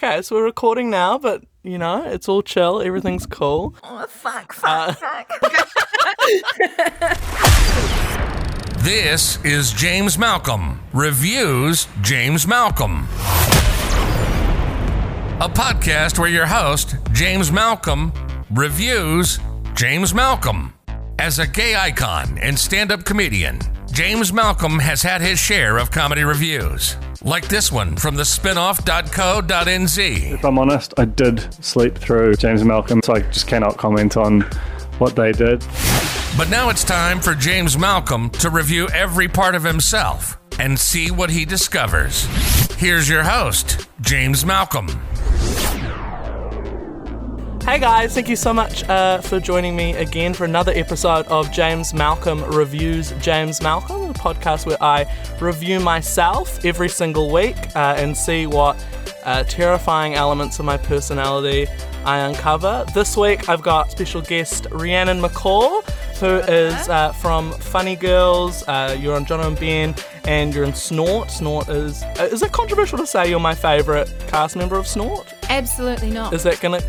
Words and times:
Okay, 0.00 0.22
so 0.22 0.36
we're 0.36 0.44
recording 0.44 0.90
now, 0.90 1.18
but 1.18 1.42
you 1.64 1.76
know, 1.76 2.04
it's 2.04 2.28
all 2.28 2.40
chill, 2.40 2.80
everything's 2.80 3.26
cool. 3.26 3.74
Oh, 3.82 4.06
fuck, 4.06 4.52
fuck, 4.52 4.90
uh, 4.90 4.92
fuck. 4.94 5.28
This 8.78 9.44
is 9.44 9.72
James 9.72 10.16
Malcolm 10.16 10.80
Reviews 10.92 11.88
James 12.00 12.46
Malcolm. 12.46 13.08
A 15.40 15.48
podcast 15.48 16.16
where 16.18 16.30
your 16.30 16.46
host, 16.46 16.94
James 17.12 17.50
Malcolm, 17.50 18.12
reviews 18.52 19.40
James 19.74 20.14
Malcolm. 20.14 20.74
As 21.18 21.40
a 21.40 21.46
gay 21.46 21.74
icon 21.74 22.38
and 22.38 22.56
stand 22.56 22.92
up 22.92 23.04
comedian, 23.04 23.58
James 23.98 24.32
Malcolm 24.32 24.78
has 24.78 25.02
had 25.02 25.20
his 25.20 25.40
share 25.40 25.76
of 25.76 25.90
comedy 25.90 26.22
reviews, 26.22 26.94
like 27.24 27.48
this 27.48 27.72
one 27.72 27.96
from 27.96 28.14
the 28.14 28.22
spinoff.co.nz. 28.22 30.32
If 30.32 30.44
I'm 30.44 30.56
honest, 30.56 30.94
I 30.96 31.04
did 31.04 31.52
sleep 31.64 31.98
through 31.98 32.34
James 32.34 32.62
Malcolm, 32.62 33.00
so 33.02 33.16
I 33.16 33.22
just 33.22 33.48
cannot 33.48 33.76
comment 33.76 34.16
on 34.16 34.42
what 34.98 35.16
they 35.16 35.32
did. 35.32 35.66
But 36.36 36.48
now 36.48 36.68
it's 36.68 36.84
time 36.84 37.18
for 37.18 37.34
James 37.34 37.76
Malcolm 37.76 38.30
to 38.38 38.50
review 38.50 38.88
every 38.90 39.26
part 39.26 39.56
of 39.56 39.64
himself 39.64 40.38
and 40.60 40.78
see 40.78 41.10
what 41.10 41.30
he 41.30 41.44
discovers. 41.44 42.22
Here's 42.76 43.08
your 43.08 43.24
host, 43.24 43.88
James 44.00 44.46
Malcolm. 44.46 44.86
Hey 47.64 47.78
guys, 47.78 48.14
thank 48.14 48.28
you 48.28 48.36
so 48.36 48.54
much 48.54 48.82
uh, 48.84 49.20
for 49.20 49.38
joining 49.40 49.76
me 49.76 49.94
again 49.94 50.32
for 50.32 50.44
another 50.46 50.72
episode 50.74 51.26
of 51.26 51.52
James 51.52 51.92
Malcolm 51.92 52.42
Reviews 52.44 53.12
James 53.20 53.60
Malcolm, 53.60 54.10
a 54.10 54.14
podcast 54.14 54.64
where 54.64 54.82
I 54.82 55.04
review 55.38 55.78
myself 55.78 56.64
every 56.64 56.88
single 56.88 57.30
week 57.30 57.56
uh, 57.76 57.94
and 57.98 58.16
see 58.16 58.46
what 58.46 58.82
uh, 59.24 59.42
terrifying 59.44 60.14
elements 60.14 60.58
of 60.58 60.64
my 60.64 60.78
personality 60.78 61.66
I 62.06 62.20
uncover. 62.20 62.86
This 62.94 63.16
week 63.18 63.50
I've 63.50 63.62
got 63.62 63.90
special 63.90 64.22
guest 64.22 64.66
Rhiannon 64.70 65.20
McCall, 65.20 65.84
who 66.20 66.36
is 66.50 66.88
uh, 66.88 67.12
from 67.12 67.52
Funny 67.52 67.96
Girls. 67.96 68.66
Uh, 68.66 68.96
you're 68.98 69.14
on 69.14 69.26
Jono 69.26 69.46
and 69.46 69.60
Ben, 69.60 69.94
and 70.24 70.54
you're 70.54 70.64
in 70.64 70.72
Snort. 70.74 71.30
Snort 71.30 71.68
is. 71.68 72.02
Uh, 72.02 72.28
is 72.32 72.42
it 72.42 72.50
controversial 72.52 72.96
to 72.96 73.06
say 73.06 73.28
you're 73.28 73.38
my 73.40 73.54
favourite 73.54 74.08
cast 74.26 74.56
member 74.56 74.76
of 74.78 74.86
Snort? 74.86 75.34
Absolutely 75.50 76.10
not. 76.10 76.32
Is 76.32 76.42
that 76.44 76.60
gonna? 76.60 76.80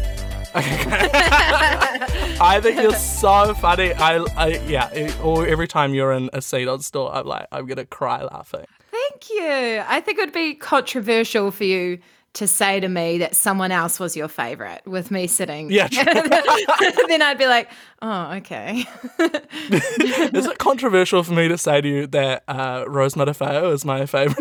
I 2.42 2.60
think 2.62 2.82
you're 2.82 2.94
so 2.94 3.54
funny. 3.56 3.94
I, 3.94 4.18
I 4.38 4.48
yeah. 4.68 4.90
it- 4.92 5.20
Or 5.24 5.46
every 5.48 5.68
time 5.68 5.94
you're 5.94 6.12
in 6.14 6.30
a 6.34 6.42
seat 6.42 6.68
on 6.68 6.80
Snort, 6.82 7.14
I'm 7.16 7.26
like, 7.26 7.48
I'm 7.52 7.66
gonna 7.66 7.86
cry 7.86 8.24
laughing. 8.24 8.66
Thank 8.92 9.30
you. 9.30 9.84
I 9.88 10.02
think 10.02 10.18
it 10.18 10.22
would 10.22 10.34
be 10.34 10.54
controversial 10.56 11.52
for 11.52 11.64
you 11.64 12.00
to 12.34 12.48
say 12.48 12.80
to 12.80 12.88
me 12.88 13.18
that 13.18 13.36
someone 13.36 13.72
else 13.72 14.00
was 14.00 14.16
your 14.16 14.28
favorite 14.28 14.82
with 14.86 15.10
me 15.12 15.26
sitting. 15.28 15.72
Yeah, 15.72 15.88
then 17.08 17.22
I'd 17.24 17.38
be 17.40 17.48
like, 17.48 17.70
oh, 18.04 18.34
okay. 18.38 18.86
Is 19.20 20.46
it 20.46 20.58
controversial 20.60 21.24
for 21.24 21.34
me 21.34 21.48
to 21.48 21.58
say 21.58 21.82
to 21.82 21.88
you 21.88 22.08
that 22.08 22.44
uh, 22.48 22.86
Rose 22.88 23.16
Matafeo 23.16 23.74
is 23.74 23.84
my 23.84 24.06
favorite? 24.06 24.38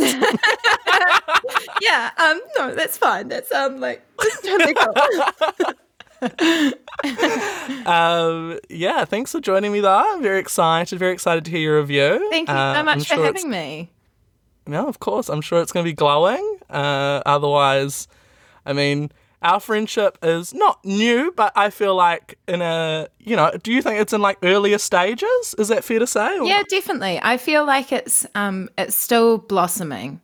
yeah. 1.80 2.10
Um. 2.18 2.40
No, 2.58 2.74
that's 2.74 2.98
fine. 2.98 3.28
That's 3.28 3.50
um 3.52 3.80
like 3.80 4.02
totally 4.44 4.74
cool. 4.74 4.94
Um, 7.86 8.58
yeah, 8.68 9.04
thanks 9.04 9.32
for 9.32 9.40
joining 9.40 9.72
me. 9.72 9.80
Though 9.80 9.94
I'm 9.94 10.22
very 10.22 10.38
excited. 10.40 10.98
Very 10.98 11.12
excited 11.12 11.44
to 11.44 11.50
hear 11.50 11.60
your 11.60 11.80
review. 11.80 12.26
Thank 12.30 12.48
you 12.48 12.54
Uh, 12.54 12.74
so 12.74 12.78
I'm 12.80 12.84
much 12.84 12.98
for 13.00 13.14
sure 13.14 13.24
having 13.24 13.50
me. 13.50 13.90
No, 14.66 14.86
of 14.86 14.98
course. 15.00 15.28
I'm 15.28 15.40
sure 15.40 15.60
it's 15.62 15.72
going 15.72 15.84
to 15.84 15.88
be 15.90 15.94
glowing. 15.94 16.58
Uh, 16.68 17.22
otherwise, 17.24 18.06
I 18.66 18.72
mean, 18.74 19.10
our 19.40 19.60
friendship 19.60 20.18
is 20.22 20.52
not 20.52 20.84
new, 20.84 21.32
but 21.34 21.52
I 21.56 21.70
feel 21.70 21.94
like 21.94 22.38
in 22.46 22.60
a, 22.60 23.08
you 23.18 23.34
know, 23.36 23.50
do 23.62 23.72
you 23.72 23.80
think 23.80 24.00
it's 24.00 24.12
in 24.12 24.20
like 24.20 24.36
earlier 24.42 24.78
stages? 24.78 25.54
Is 25.58 25.68
that 25.68 25.84
fair 25.84 26.00
to 26.00 26.06
say? 26.06 26.38
Or- 26.38 26.46
Yeah, 26.46 26.62
definitely. 26.68 27.18
I 27.22 27.36
feel 27.38 27.64
like 27.64 27.92
it's 27.92 28.26
um 28.34 28.68
it's 28.76 28.94
still 28.96 29.38
blossoming. 29.38 30.20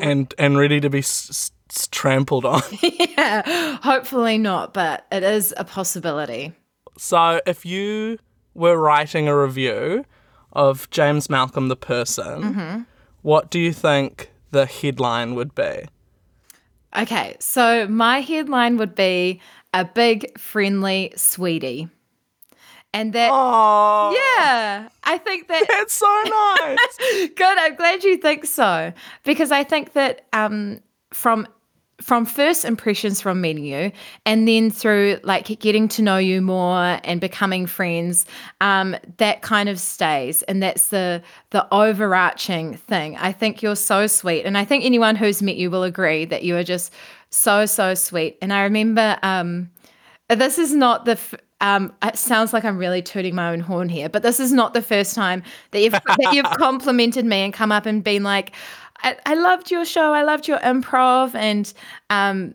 And 0.00 0.34
and 0.38 0.56
ready 0.58 0.80
to 0.80 0.88
be 0.90 0.98
s- 1.00 1.52
trampled 1.90 2.44
on. 2.44 2.62
yeah. 2.82 3.78
Hopefully 3.82 4.38
not, 4.38 4.72
but 4.74 5.06
it 5.12 5.22
is 5.22 5.54
a 5.56 5.64
possibility. 5.64 6.52
so 6.98 7.40
if 7.46 7.64
you 7.66 8.18
were 8.54 8.76
writing 8.76 9.28
a 9.28 9.36
review 9.36 10.04
of 10.52 10.88
James 10.90 11.30
Malcolm 11.30 11.68
the 11.68 11.76
person, 11.76 12.42
Mm-hmm. 12.42 12.80
what 13.22 13.50
do 13.50 13.58
you 13.58 13.72
think 13.72 14.30
the 14.50 14.66
headline 14.66 15.34
would 15.34 15.54
be? 15.54 15.84
Okay, 16.96 17.36
so 17.40 17.86
my 17.88 18.20
headline 18.20 18.76
would 18.76 18.94
be 18.94 19.40
a 19.72 19.84
big 19.84 20.38
friendly 20.38 21.12
sweetie. 21.16 21.88
And 22.92 23.14
that 23.14 23.30
Oh, 23.32 24.12
yeah, 24.14 24.90
I 25.02 25.16
think 25.16 25.48
that 25.48 25.64
That's 25.66 25.94
so 25.94 26.22
nice. 26.26 27.28
good. 27.34 27.58
I'm 27.58 27.74
glad 27.76 28.04
you 28.04 28.18
think 28.18 28.44
so 28.44 28.92
because 29.24 29.50
I 29.50 29.64
think 29.64 29.94
that 29.94 30.26
um, 30.34 30.80
from 31.14 31.48
from 32.02 32.26
first 32.26 32.64
impressions 32.64 33.20
from 33.20 33.40
meeting 33.40 33.64
you, 33.64 33.92
and 34.26 34.46
then 34.46 34.70
through 34.70 35.18
like 35.22 35.46
getting 35.60 35.88
to 35.88 36.02
know 36.02 36.18
you 36.18 36.40
more 36.40 37.00
and 37.04 37.20
becoming 37.20 37.66
friends, 37.66 38.26
um, 38.60 38.96
that 39.18 39.42
kind 39.42 39.68
of 39.68 39.78
stays, 39.78 40.42
and 40.44 40.62
that's 40.62 40.88
the 40.88 41.22
the 41.50 41.66
overarching 41.72 42.74
thing. 42.76 43.16
I 43.16 43.32
think 43.32 43.62
you're 43.62 43.76
so 43.76 44.06
sweet, 44.06 44.44
and 44.44 44.58
I 44.58 44.64
think 44.64 44.84
anyone 44.84 45.16
who's 45.16 45.42
met 45.42 45.56
you 45.56 45.70
will 45.70 45.84
agree 45.84 46.24
that 46.26 46.42
you 46.42 46.56
are 46.56 46.64
just 46.64 46.92
so 47.30 47.66
so 47.66 47.94
sweet. 47.94 48.38
And 48.42 48.52
I 48.52 48.62
remember. 48.62 49.18
Um, 49.22 49.70
this 50.28 50.58
is 50.58 50.74
not 50.74 51.04
the. 51.04 51.12
F- 51.12 51.34
um, 51.60 51.92
it 52.02 52.18
sounds 52.18 52.52
like 52.52 52.64
I'm 52.64 52.76
really 52.76 53.02
tooting 53.02 53.36
my 53.36 53.52
own 53.52 53.60
horn 53.60 53.88
here, 53.88 54.08
but 54.08 54.24
this 54.24 54.40
is 54.40 54.52
not 54.52 54.74
the 54.74 54.82
first 54.82 55.14
time 55.14 55.44
that 55.70 55.80
you've 55.80 55.92
that 55.92 56.30
you've 56.32 56.50
complimented 56.58 57.24
me 57.24 57.38
and 57.38 57.54
come 57.54 57.70
up 57.70 57.86
and 57.86 58.02
been 58.02 58.24
like, 58.24 58.52
I, 59.02 59.16
"I 59.26 59.34
loved 59.34 59.70
your 59.70 59.84
show. 59.84 60.12
I 60.12 60.22
loved 60.22 60.48
your 60.48 60.58
improv," 60.58 61.34
and 61.34 61.72
um, 62.10 62.54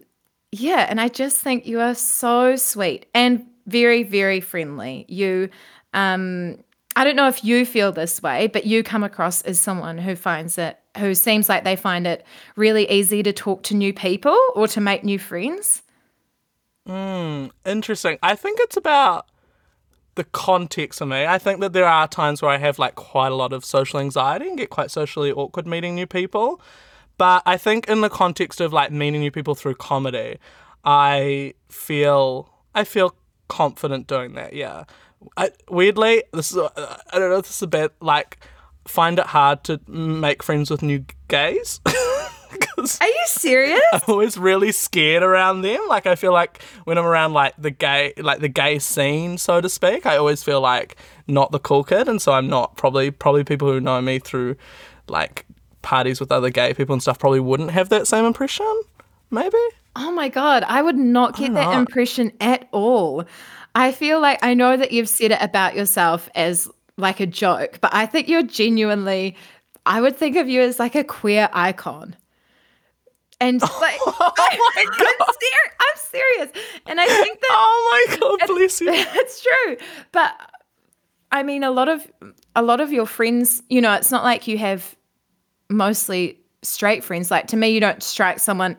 yeah, 0.51 0.87
and 0.89 0.99
I 1.01 1.09
just 1.09 1.37
think 1.37 1.65
you 1.65 1.79
are 1.81 1.95
so 1.95 2.55
sweet 2.55 3.05
and 3.13 3.45
very, 3.65 4.03
very 4.03 4.39
friendly. 4.39 5.05
You, 5.09 5.49
um, 5.93 6.57
I 6.95 7.03
don't 7.03 7.15
know 7.15 7.27
if 7.27 7.43
you 7.43 7.65
feel 7.65 7.91
this 7.91 8.23
way, 8.23 8.47
but 8.47 8.65
you 8.65 8.81
come 8.81 9.03
across 9.03 9.41
as 9.43 9.59
someone 9.59 9.97
who 9.97 10.15
finds 10.15 10.57
it, 10.57 10.79
who 10.97 11.13
seems 11.13 11.49
like 11.49 11.63
they 11.63 11.75
find 11.75 12.07
it 12.07 12.25
really 12.55 12.89
easy 12.89 13.21
to 13.23 13.33
talk 13.33 13.63
to 13.63 13.75
new 13.75 13.93
people 13.93 14.37
or 14.55 14.67
to 14.69 14.81
make 14.81 15.03
new 15.03 15.19
friends. 15.19 15.83
Mm, 16.87 17.51
Interesting. 17.65 18.17
I 18.23 18.35
think 18.35 18.59
it's 18.61 18.77
about 18.77 19.27
the 20.17 20.25
context 20.25 20.99
for 20.99 21.05
me. 21.05 21.25
I 21.25 21.37
think 21.37 21.61
that 21.61 21.71
there 21.71 21.87
are 21.87 22.07
times 22.07 22.41
where 22.41 22.51
I 22.51 22.57
have 22.57 22.77
like 22.77 22.95
quite 22.95 23.31
a 23.31 23.35
lot 23.35 23.53
of 23.53 23.63
social 23.63 23.99
anxiety 23.99 24.49
and 24.49 24.57
get 24.57 24.69
quite 24.69 24.91
socially 24.91 25.31
awkward 25.31 25.65
meeting 25.65 25.95
new 25.95 26.07
people. 26.07 26.59
But 27.17 27.43
I 27.45 27.55
think 27.57 27.87
in 27.87 28.01
the 28.01 28.09
context 28.09 28.59
of 28.59 28.73
like 28.73 28.91
meeting 28.91 29.21
new 29.21 29.31
people 29.31 29.55
through 29.55 29.75
comedy, 29.75 30.37
I 30.83 31.53
feel 31.69 32.51
I 32.75 32.83
feel 32.83 33.15
confident 33.47 34.07
doing 34.07 34.33
that. 34.33 34.53
Yeah. 34.53 34.83
I, 35.35 35.51
weirdly, 35.69 36.23
this 36.33 36.51
is 36.51 36.57
uh, 36.57 36.97
I 37.11 37.17
don't 37.17 37.29
know. 37.29 37.37
If 37.37 37.45
this 37.45 37.55
is 37.55 37.63
a 37.63 37.67
bit 37.67 37.93
like 38.01 38.39
find 38.87 39.19
it 39.19 39.27
hard 39.27 39.63
to 39.65 39.79
make 39.87 40.43
friends 40.43 40.69
with 40.69 40.81
new 40.81 41.05
gays. 41.27 41.79
Are 42.77 43.07
you 43.07 43.23
serious? 43.25 43.81
I'm 43.93 44.01
always 44.07 44.37
really 44.37 44.71
scared 44.71 45.23
around 45.23 45.61
them. 45.61 45.79
Like 45.87 46.05
I 46.05 46.15
feel 46.15 46.31
like 46.31 46.61
when 46.85 46.97
I'm 46.97 47.05
around 47.05 47.33
like 47.33 47.53
the 47.57 47.71
gay 47.71 48.13
like 48.17 48.39
the 48.39 48.49
gay 48.49 48.79
scene, 48.79 49.37
so 49.37 49.61
to 49.61 49.69
speak, 49.69 50.05
I 50.05 50.17
always 50.17 50.43
feel 50.43 50.61
like 50.61 50.95
not 51.27 51.51
the 51.51 51.59
cool 51.59 51.83
kid 51.83 52.07
and 52.07 52.21
so 52.21 52.31
I'm 52.33 52.47
not 52.47 52.77
probably 52.77 53.11
probably 53.11 53.43
people 53.43 53.71
who 53.71 53.79
know 53.79 54.01
me 54.01 54.19
through 54.19 54.55
like 55.07 55.45
parties 55.81 56.19
with 56.19 56.31
other 56.31 56.49
gay 56.49 56.73
people 56.73 56.93
and 56.93 57.01
stuff 57.01 57.19
probably 57.19 57.39
wouldn't 57.39 57.71
have 57.71 57.89
that 57.89 58.07
same 58.07 58.25
impression. 58.25 58.81
Maybe? 59.31 59.57
Oh 59.95 60.11
my 60.11 60.29
God, 60.29 60.63
I 60.67 60.81
would 60.81 60.97
not 60.97 61.35
get 61.35 61.53
that 61.53 61.71
know. 61.71 61.79
impression 61.79 62.31
at 62.39 62.67
all. 62.71 63.25
I 63.73 63.91
feel 63.91 64.19
like 64.19 64.39
I 64.43 64.53
know 64.53 64.77
that 64.77 64.91
you've 64.91 65.09
said 65.09 65.31
it 65.31 65.41
about 65.41 65.75
yourself 65.75 66.29
as 66.35 66.69
like 66.97 67.19
a 67.19 67.25
joke, 67.25 67.79
but 67.81 67.93
I 67.93 68.05
think 68.05 68.27
you're 68.27 68.43
genuinely, 68.43 69.35
I 69.85 70.01
would 70.01 70.15
think 70.15 70.35
of 70.35 70.47
you 70.47 70.61
as 70.61 70.79
like 70.79 70.95
a 70.95 71.03
queer 71.03 71.49
icon. 71.51 72.15
And 73.39 73.61
like, 73.61 73.99
Oh 74.07 74.31
my 74.37 74.57
I'm, 74.75 74.87
ser- 75.17 75.73
I'm 75.79 75.97
serious. 75.97 76.51
And 76.87 76.99
I 76.99 77.05
think 77.07 77.39
that 77.39 77.49
Oh 77.51 78.05
my 78.09 78.17
god, 78.17 78.47
bless 78.47 78.81
you. 78.81 78.87
it's 78.91 79.41
true. 79.65 79.77
But 80.11 80.33
I 81.31 81.43
mean, 81.43 81.63
a 81.63 81.71
lot 81.71 81.89
of 81.89 82.05
a 82.55 82.61
lot 82.61 82.79
of 82.81 82.91
your 82.91 83.05
friends, 83.05 83.61
you 83.69 83.81
know, 83.81 83.93
it's 83.93 84.11
not 84.11 84.23
like 84.23 84.47
you 84.47 84.57
have 84.57 84.95
mostly 85.69 86.39
straight 86.61 87.03
friends. 87.03 87.29
Like 87.31 87.47
to 87.47 87.57
me, 87.57 87.69
you 87.69 87.79
don't 87.79 88.01
strike 88.01 88.39
someone 88.39 88.77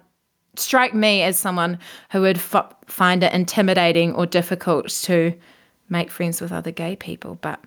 strike 0.57 0.93
me 0.95 1.23
as 1.23 1.39
someone 1.39 1.79
who 2.11 2.21
would 2.23 2.37
f- 2.37 2.75
find 2.87 3.23
it 3.23 3.33
intimidating 3.33 4.13
or 4.15 4.27
difficult 4.27 4.89
to 4.89 5.33
make 5.89 6.11
friends 6.11 6.41
with 6.41 6.51
other 6.51 6.73
gay 6.73 6.97
people. 6.97 7.37
But 7.41 7.61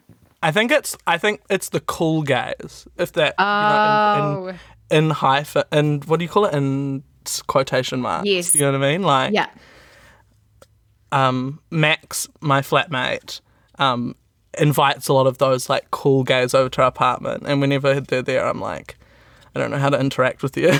I 0.43 0.51
think 0.51 0.71
it's 0.71 0.97
I 1.07 1.17
think 1.17 1.41
it's 1.49 1.69
the 1.69 1.79
cool 1.79 2.23
guys. 2.23 2.87
If 2.97 3.13
that 3.13 3.35
you 3.39 3.45
know, 3.45 4.47
in, 4.47 4.49
in, 4.49 4.55
oh. 4.55 4.59
In 4.91 5.13
fi- 5.13 5.63
and 5.71 6.03
what 6.05 6.19
do 6.19 6.25
you 6.25 6.29
call 6.29 6.45
it 6.45 6.53
in 6.53 7.03
quotation 7.47 8.01
marks. 8.01 8.27
Yes. 8.27 8.53
You 8.55 8.61
know 8.61 8.71
what 8.73 8.83
I 8.83 8.91
mean? 8.91 9.03
Like, 9.03 9.33
Yeah. 9.33 9.47
um, 11.11 11.59
Max, 11.69 12.27
my 12.41 12.61
flatmate, 12.61 13.41
um, 13.79 14.15
invites 14.57 15.07
a 15.07 15.13
lot 15.13 15.27
of 15.27 15.37
those 15.37 15.69
like 15.69 15.89
cool 15.91 16.23
gays 16.23 16.53
over 16.53 16.69
to 16.69 16.81
our 16.81 16.87
apartment, 16.87 17.43
and 17.45 17.61
whenever 17.61 17.99
they're 17.99 18.21
there, 18.21 18.45
I'm 18.45 18.59
like, 18.59 18.97
I 19.55 19.59
don't 19.59 19.71
know 19.71 19.77
how 19.77 19.89
to 19.89 19.99
interact 19.99 20.43
with 20.43 20.57
you. 20.57 20.71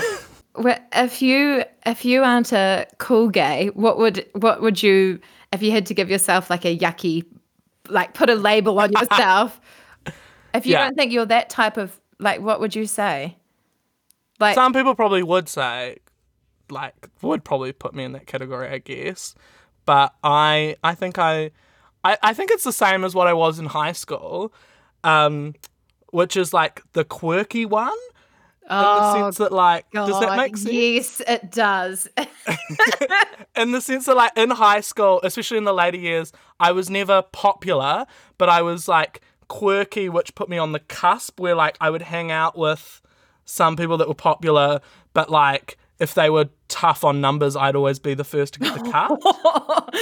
Well, 0.54 0.78
if 0.92 1.22
you 1.22 1.64
if 1.86 2.04
you 2.04 2.22
aren't 2.22 2.52
a 2.52 2.86
cool 2.98 3.30
gay, 3.30 3.68
what 3.72 3.96
would 3.96 4.26
what 4.34 4.60
would 4.60 4.82
you 4.82 5.18
if 5.50 5.62
you 5.62 5.70
had 5.70 5.86
to 5.86 5.94
give 5.94 6.10
yourself 6.10 6.50
like 6.50 6.66
a 6.66 6.76
yucky, 6.76 7.24
like 7.88 8.12
put 8.12 8.28
a 8.28 8.34
label 8.34 8.78
on 8.78 8.92
yourself? 8.92 9.58
if 10.54 10.66
you 10.66 10.72
Yeah. 10.72 10.84
don't 10.84 10.94
think 10.94 11.10
you're 11.10 11.24
that 11.24 11.48
type 11.48 11.78
of 11.78 11.98
like, 12.18 12.42
what 12.42 12.60
would 12.60 12.74
you 12.74 12.84
say? 12.84 13.34
Like, 14.42 14.54
Some 14.56 14.72
people 14.72 14.94
probably 14.96 15.22
would 15.22 15.48
say, 15.48 15.98
like, 16.68 17.08
would 17.22 17.44
probably 17.44 17.72
put 17.72 17.94
me 17.94 18.02
in 18.02 18.12
that 18.12 18.26
category, 18.26 18.68
I 18.68 18.78
guess. 18.78 19.36
But 19.86 20.14
I, 20.24 20.76
I 20.82 20.96
think 20.96 21.16
I, 21.16 21.52
I, 22.02 22.18
I 22.22 22.34
think 22.34 22.50
it's 22.50 22.64
the 22.64 22.72
same 22.72 23.04
as 23.04 23.14
what 23.14 23.28
I 23.28 23.34
was 23.34 23.60
in 23.60 23.66
high 23.66 23.92
school, 23.92 24.52
um, 25.04 25.54
which 26.10 26.36
is 26.36 26.52
like 26.52 26.82
the 26.92 27.04
quirky 27.04 27.64
one. 27.64 27.92
in 28.68 28.76
the 28.76 28.84
oh, 28.84 29.14
sense 29.14 29.38
that, 29.38 29.52
like, 29.52 29.88
does 29.92 30.20
that 30.20 30.36
make 30.36 30.56
sense? 30.56 30.72
Yes, 30.72 31.22
it 31.26 31.52
does. 31.52 32.08
in 33.56 33.70
the 33.70 33.80
sense 33.80 34.06
that 34.06 34.16
like 34.16 34.32
in 34.36 34.50
high 34.50 34.80
school, 34.80 35.20
especially 35.22 35.58
in 35.58 35.64
the 35.64 35.74
later 35.74 35.98
years, 35.98 36.32
I 36.58 36.72
was 36.72 36.90
never 36.90 37.22
popular, 37.22 38.06
but 38.38 38.48
I 38.48 38.62
was 38.62 38.88
like 38.88 39.20
quirky, 39.48 40.08
which 40.08 40.34
put 40.34 40.48
me 40.48 40.58
on 40.58 40.72
the 40.72 40.80
cusp 40.80 41.38
where 41.38 41.54
like 41.54 41.76
I 41.80 41.90
would 41.90 42.02
hang 42.02 42.30
out 42.30 42.58
with 42.58 43.02
some 43.44 43.76
people 43.76 43.96
that 43.98 44.08
were 44.08 44.14
popular, 44.14 44.80
but 45.12 45.30
like 45.30 45.76
if 45.98 46.14
they 46.14 46.30
were 46.30 46.48
tough 46.68 47.04
on 47.04 47.20
numbers, 47.20 47.54
I'd 47.54 47.76
always 47.76 47.98
be 48.00 48.14
the 48.14 48.24
first 48.24 48.54
to 48.54 48.60
get 48.60 48.74
the 48.82 48.90
cut. 48.90 49.94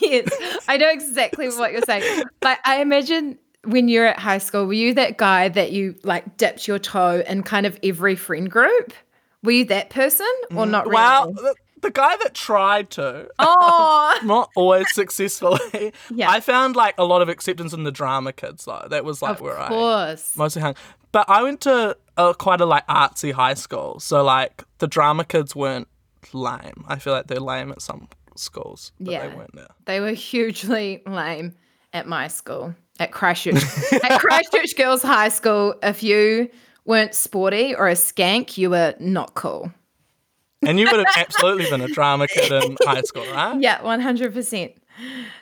yes, 0.00 0.28
I 0.68 0.76
know 0.76 0.88
exactly 0.90 1.48
what 1.48 1.72
you're 1.72 1.82
saying. 1.82 2.24
But 2.40 2.58
I 2.64 2.80
imagine 2.80 3.38
when 3.64 3.88
you're 3.88 4.06
at 4.06 4.18
high 4.18 4.38
school, 4.38 4.66
were 4.66 4.72
you 4.72 4.94
that 4.94 5.16
guy 5.18 5.48
that 5.48 5.72
you 5.72 5.96
like 6.04 6.36
dipped 6.36 6.68
your 6.68 6.78
toe 6.78 7.22
in 7.26 7.42
kind 7.42 7.66
of 7.66 7.78
every 7.82 8.14
friend 8.16 8.50
group? 8.50 8.92
Were 9.42 9.52
you 9.52 9.64
that 9.66 9.90
person 9.90 10.26
or 10.52 10.64
mm, 10.66 10.70
not 10.70 10.84
really? 10.84 10.94
well, 10.94 11.32
the, 11.32 11.54
the 11.80 11.90
guy 11.90 12.16
that 12.22 12.34
tried 12.34 12.90
to, 12.90 13.28
Oh, 13.40 14.18
not 14.24 14.50
always 14.54 14.92
successfully, 14.94 15.92
Yeah. 16.14 16.30
I 16.30 16.38
found 16.40 16.76
like 16.76 16.94
a 16.98 17.04
lot 17.04 17.22
of 17.22 17.28
acceptance 17.28 17.72
in 17.72 17.82
the 17.82 17.90
drama 17.90 18.32
kids 18.32 18.64
though. 18.64 18.86
That 18.88 19.04
was 19.04 19.20
like 19.22 19.36
of 19.36 19.40
where 19.40 19.58
I 19.58 19.68
course. 19.68 20.36
mostly 20.36 20.62
hung. 20.62 20.76
But 21.12 21.28
I 21.28 21.42
went 21.42 21.60
to 21.62 21.96
a, 22.16 22.34
quite 22.34 22.60
a 22.60 22.66
like 22.66 22.86
artsy 22.86 23.32
high 23.32 23.54
school, 23.54 24.00
so 24.00 24.24
like 24.24 24.64
the 24.78 24.86
drama 24.86 25.24
kids 25.24 25.54
weren't 25.54 25.88
lame. 26.32 26.84
I 26.88 26.98
feel 26.98 27.12
like 27.12 27.26
they're 27.26 27.38
lame 27.40 27.70
at 27.70 27.82
some 27.82 28.08
schools, 28.36 28.92
but 28.98 29.12
Yeah. 29.12 29.28
they 29.28 29.34
weren't 29.36 29.54
there. 29.54 29.68
They 29.84 30.00
were 30.00 30.12
hugely 30.12 31.02
lame 31.06 31.54
at 31.92 32.06
my 32.06 32.28
school, 32.28 32.74
at 32.98 33.12
Christchurch. 33.12 33.62
at 34.04 34.20
Christchurch 34.20 34.74
Girls 34.76 35.02
High 35.02 35.28
School, 35.28 35.74
if 35.82 36.02
you 36.02 36.48
weren't 36.86 37.14
sporty 37.14 37.74
or 37.74 37.88
a 37.88 37.92
skank, 37.94 38.56
you 38.56 38.70
were 38.70 38.94
not 38.98 39.34
cool. 39.34 39.70
And 40.66 40.78
you 40.80 40.86
would 40.90 41.04
have 41.06 41.14
absolutely 41.16 41.68
been 41.68 41.80
a 41.82 41.88
drama 41.88 42.28
kid 42.28 42.50
in 42.50 42.76
high 42.82 43.02
school, 43.02 43.26
right? 43.32 43.60
Yeah, 43.60 43.78
100%. 43.80 44.74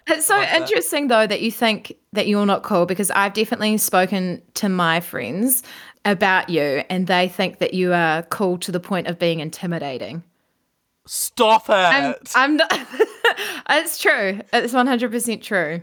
It's 0.07 0.27
so 0.27 0.39
that. 0.39 0.61
interesting 0.61 1.09
though 1.09 1.27
that 1.27 1.41
you 1.41 1.51
think 1.51 1.97
that 2.13 2.27
you're 2.27 2.47
not 2.47 2.63
cool 2.63 2.87
because 2.87 3.11
I've 3.11 3.33
definitely 3.33 3.77
spoken 3.79 4.43
to 4.55 4.69
my 4.69 5.01
friends 5.01 5.63
about 6.05 6.49
you 6.49 6.83
and 6.89 7.07
they 7.07 7.29
think 7.29 7.59
that 7.59 7.75
you 7.75 7.93
are 7.93 8.23
cool 8.25 8.59
to 8.59 8.73
the 8.73 8.81
point 8.81 9.07
of 9.07 9.19
being 9.19 9.41
intimidating. 9.41 10.23
Stop 11.07 11.69
it. 11.69 11.73
I'm, 11.73 12.15
I'm 12.35 12.57
not, 12.57 12.73
it's 13.71 13.99
true. 13.99 14.41
It's 14.53 14.73
100% 14.73 15.43
true. 15.43 15.83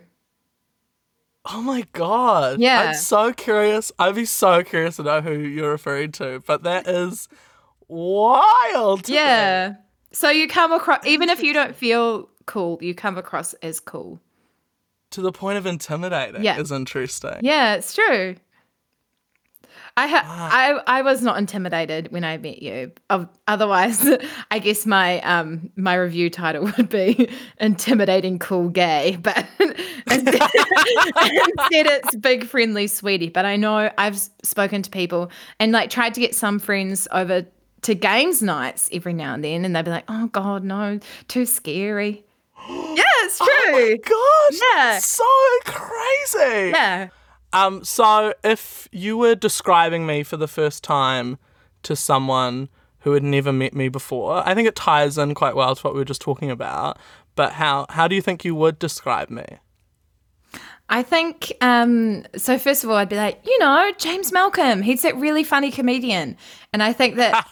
oh 1.46 1.62
my 1.62 1.84
god. 1.94 2.60
Yeah. 2.60 2.82
I'm 2.82 2.96
so 2.96 3.34
curious. 3.34 3.92
I'd 4.00 4.16
be 4.16 4.26
so 4.26 4.64
curious 4.64 4.98
to 4.98 5.04
know 5.04 5.22
who 5.22 5.34
you're 5.38 5.72
referring 5.72 6.12
to, 6.14 6.42
but 6.46 6.64
that 6.64 6.88
is 6.88 7.28
wild. 7.88 9.08
me. 9.08 9.16
Yeah. 9.16 9.76
So 10.12 10.30
you 10.30 10.48
come 10.48 10.72
across, 10.72 11.06
even 11.06 11.30
if 11.30 11.44
you 11.44 11.54
don't 11.54 11.76
feel 11.76 12.30
cool, 12.48 12.80
you 12.82 12.96
come 12.96 13.18
across 13.18 13.54
as 13.56 13.80
cool. 13.80 14.20
To 15.12 15.22
the 15.22 15.32
point 15.32 15.58
of 15.60 15.66
intimidating 15.68 16.44
Yeah. 16.44 16.60
is 16.60 16.72
interesting. 16.72 17.38
Yeah, 17.42 17.76
it's 17.76 17.94
true. 17.94 18.36
I 19.96 20.08
ha- 20.08 20.50
I 20.52 20.98
I 21.00 21.02
was 21.02 21.22
not 21.24 21.38
intimidated 21.38 22.12
when 22.12 22.24
I 22.24 22.38
met 22.38 22.62
you. 22.62 22.92
Otherwise, 23.48 24.08
I 24.52 24.60
guess 24.60 24.86
my 24.86 25.22
um 25.22 25.72
my 25.76 25.96
review 25.96 26.30
title 26.30 26.64
would 26.78 26.90
be 26.90 27.30
intimidating 27.60 28.38
cool 28.38 28.70
gay, 28.70 29.18
but 29.22 29.38
instead, 29.60 30.50
instead 30.52 31.86
it's 31.88 32.16
big 32.18 32.46
friendly 32.46 32.88
sweetie. 32.88 33.30
But 33.30 33.46
I 33.46 33.56
know 33.56 33.90
I've 33.98 34.18
spoken 34.44 34.82
to 34.84 34.90
people 34.90 35.32
and 35.60 35.72
like 35.72 35.90
tried 35.90 36.14
to 36.16 36.20
get 36.20 36.36
some 36.36 36.60
friends 36.60 37.08
over 37.12 37.46
to 37.84 37.96
games 37.96 38.42
nights 38.42 38.90
every 38.94 39.14
now 39.14 39.34
and 39.34 39.44
then, 39.44 39.66
and 39.66 39.76
they'd 39.76 39.86
be 39.86 39.92
like, 39.92 40.06
"Oh 40.08 40.28
God, 40.28 40.64
no, 40.64 41.00
too 41.28 41.46
scary." 41.46 42.24
Yeah, 42.70 43.04
it's 43.24 43.38
true. 43.38 43.48
Oh 43.50 43.72
my 43.72 43.98
god. 43.98 44.62
Yeah. 44.76 45.00
So 45.00 45.24
crazy. 45.66 46.70
yeah. 46.70 47.10
Um, 47.54 47.84
so 47.84 48.34
if 48.44 48.88
you 48.92 49.18
were 49.18 49.36
describing 49.36 50.06
me 50.06 50.24
for 50.24 50.38
the 50.38 50.48
first 50.48 50.84
time 50.84 51.38
to 51.84 51.96
someone 51.96 52.70
who 53.00 53.14
had 53.14 53.24
never 53.24 53.54
met 53.54 53.74
me 53.74 53.90
before, 53.90 54.48
I 54.48 54.54
think 54.54 54.68
it 54.68 54.76
ties 54.76 55.18
in 55.18 55.34
quite 55.34 55.56
well 55.56 55.76
to 55.76 55.82
what 55.82 55.94
we 55.94 56.00
were 56.00 56.06
just 56.06 56.22
talking 56.22 56.52
about. 56.52 56.98
But 57.36 57.54
how 57.54 57.86
how 57.90 58.08
do 58.08 58.16
you 58.16 58.22
think 58.22 58.44
you 58.44 58.56
would 58.56 58.80
describe 58.80 59.30
me? 59.30 59.46
I 60.90 61.04
think 61.04 61.54
um 61.62 62.26
so 62.36 62.58
first 62.58 62.84
of 62.84 62.90
all 62.90 62.96
I'd 62.96 63.10
be 63.10 63.16
like, 63.16 63.40
you 63.46 63.58
know, 63.60 63.92
James 63.98 64.32
Malcolm, 64.32 64.82
he's 64.82 65.04
that 65.04 65.16
really 65.18 65.44
funny 65.44 65.72
comedian. 65.72 66.36
And 66.74 66.84
I 66.84 66.94
think 66.94 67.16
that 67.16 67.46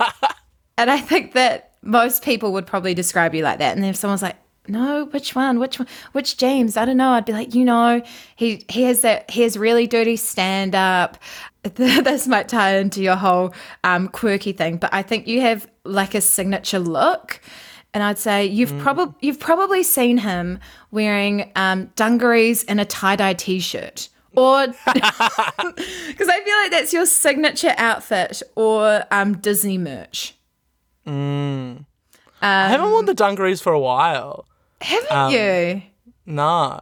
and 0.78 0.90
I 0.90 1.00
think 1.00 1.34
that 1.34 1.74
most 1.82 2.24
people 2.24 2.52
would 2.54 2.66
probably 2.66 2.94
describe 2.94 3.34
you 3.36 3.44
like 3.44 3.60
that. 3.60 3.74
And 3.74 3.84
then 3.84 3.92
if 3.92 3.96
someone's 3.96 4.24
like, 4.24 4.36
no, 4.68 5.06
which 5.06 5.36
one? 5.36 5.60
Which 5.60 5.80
one? 5.80 5.88
Which 6.12 6.38
James? 6.38 6.78
I 6.78 6.86
don't 6.86 6.98
know. 6.98 7.12
I'd 7.12 7.26
be 7.26 7.34
like, 7.34 7.54
you 7.54 7.66
know, 7.66 8.02
he 8.36 8.64
he 8.70 8.84
has 8.84 9.02
that 9.02 9.30
he 9.30 9.42
has 9.44 9.58
really 9.58 9.88
dirty 9.88 10.16
stand 10.16 10.76
up. 10.76 11.18
This 11.74 12.28
might 12.28 12.48
tie 12.48 12.78
into 12.78 13.02
your 13.02 13.16
whole 13.16 13.52
um, 13.84 14.08
quirky 14.08 14.52
thing, 14.52 14.78
but 14.78 14.94
I 14.94 15.02
think 15.02 15.26
you 15.26 15.42
have 15.42 15.68
like 15.84 16.14
a 16.14 16.22
signature 16.22 16.78
look. 16.78 17.42
And 17.92 18.04
I'd 18.04 18.20
say 18.20 18.46
you've 18.46 18.78
probably 18.78 19.16
you've 19.22 19.40
probably 19.40 19.82
seen 19.82 20.20
him 20.20 20.60
wearing 20.92 21.52
um, 21.56 21.90
dungarees 21.96 22.66
and 22.66 22.80
a 22.80 22.86
tie 22.86 23.16
dye 23.16 23.34
t 23.34 23.60
shirt, 23.60 24.10
or 24.36 24.68
because 24.86 24.86
I 24.94 26.42
feel 26.44 26.58
like 26.58 26.72
that's 26.72 26.94
your 26.94 27.08
signature 27.08 27.74
outfit, 27.78 28.44
or 28.56 29.04
um, 29.10 29.38
Disney 29.38 29.80
merch. 29.80 30.36
I 32.42 32.68
haven't 32.70 32.92
worn 32.92 33.06
the 33.06 33.14
dungarees 33.14 33.62
for 33.62 33.74
a 33.74 33.80
while. 33.80 34.46
Haven't 34.86 35.32
you? 35.32 35.82
Nah. 36.26 36.80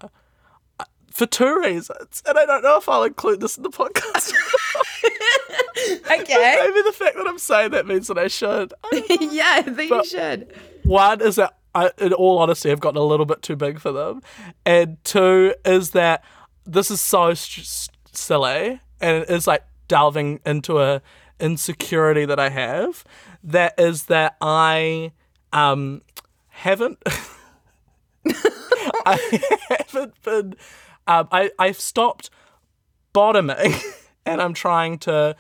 Uh, 0.79 0.85
For 1.11 1.25
two 1.25 1.59
reasons, 1.59 2.21
and 2.27 2.37
I 2.37 2.45
don't 2.45 2.63
know 2.63 2.77
if 2.77 2.87
I'll 2.89 3.03
include 3.03 3.39
this 3.41 3.57
in 3.57 3.63
the 3.63 3.69
podcast. 3.69 4.33
Okay. 5.85 6.55
Maybe 6.59 6.81
the 6.83 6.93
fact 6.93 7.15
that 7.17 7.25
I'm 7.27 7.39
saying 7.39 7.71
that 7.71 7.85
means 7.87 8.07
that 8.07 8.17
I 8.17 8.27
should. 8.27 8.73
I 8.85 9.03
yeah, 9.31 9.53
I 9.55 9.61
think 9.63 9.91
you 9.91 10.05
should. 10.05 10.53
One 10.83 11.19
is 11.21 11.35
that, 11.37 11.57
I, 11.75 11.91
in 11.97 12.13
all 12.13 12.37
honesty, 12.39 12.71
I've 12.71 12.79
gotten 12.79 12.97
a 13.01 13.03
little 13.03 13.25
bit 13.25 13.41
too 13.41 13.55
big 13.55 13.79
for 13.79 13.91
them, 13.91 14.21
and 14.65 14.97
two 15.03 15.55
is 15.65 15.91
that 15.91 16.23
this 16.65 16.91
is 16.91 17.01
so 17.01 17.33
st- 17.33 17.89
silly, 18.13 18.79
and 19.01 19.23
it 19.23 19.29
is 19.29 19.47
like 19.47 19.63
delving 19.87 20.39
into 20.45 20.79
a 20.79 21.01
insecurity 21.39 22.25
that 22.25 22.39
I 22.39 22.49
have. 22.49 23.03
That 23.43 23.73
is 23.77 24.03
that 24.03 24.37
I 24.39 25.11
um 25.51 26.01
haven't. 26.49 26.99
I 29.05 29.49
haven't 29.69 30.21
been. 30.23 30.55
Um, 31.07 31.27
I 31.31 31.51
I've 31.59 31.79
stopped 31.79 32.29
bottoming, 33.11 33.73
and 34.25 34.41
I'm 34.41 34.53
trying 34.53 34.99
to 34.99 35.35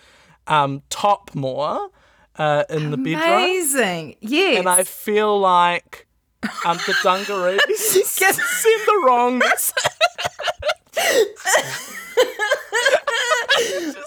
um, 0.47 0.81
top 0.89 1.33
more 1.35 1.89
uh, 2.37 2.63
in 2.69 2.91
the 2.91 2.97
bedroom 2.97 3.23
Amazing. 3.23 4.15
Yes. 4.21 4.59
and 4.59 4.67
I 4.69 4.83
feel 4.83 5.39
like 5.39 6.07
um, 6.65 6.77
the 6.85 6.95
dungarees 7.03 7.61
send 8.09 8.37
the 8.37 9.03
wrong 9.05 9.39
just 9.39 9.73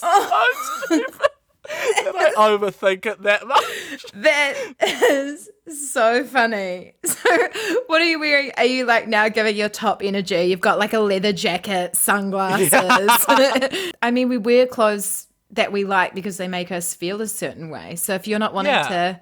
so 0.00 0.42
stupid 0.85 1.30
that 1.68 2.35
I 2.38 2.49
overthink 2.50 3.06
it 3.06 3.23
that 3.23 3.46
much. 3.46 4.04
that 4.14 4.54
is 4.82 5.50
so 5.68 6.25
funny. 6.25 6.94
So, 7.04 7.30
what 7.87 8.00
are 8.00 8.04
you 8.04 8.18
wearing? 8.20 8.52
Are 8.56 8.64
you 8.64 8.85
like 8.85 9.08
now 9.08 9.28
giving 9.28 9.56
your 9.56 9.68
top 9.68 10.02
energy? 10.02 10.44
You've 10.44 10.61
got 10.61 10.78
like 10.78 10.92
a 10.92 11.00
leather 11.00 11.32
jacket, 11.32 11.96
sunglasses. 11.96 12.73
I 14.02 14.11
mean, 14.12 14.28
we 14.28 14.38
wear 14.38 14.66
clothes 14.66 15.26
that 15.50 15.73
we 15.73 15.85
like 15.85 16.14
because 16.14 16.37
they 16.37 16.49
make 16.49 16.70
us 16.73 16.94
feel 16.94 17.20
a 17.20 17.26
certain 17.28 17.70
way. 17.70 17.96
So, 17.96 18.14
if 18.14 18.26
you're 18.26 18.38
not 18.38 18.54
wanting 18.54 18.73
Yeah. 18.73 18.88
to 18.88 19.20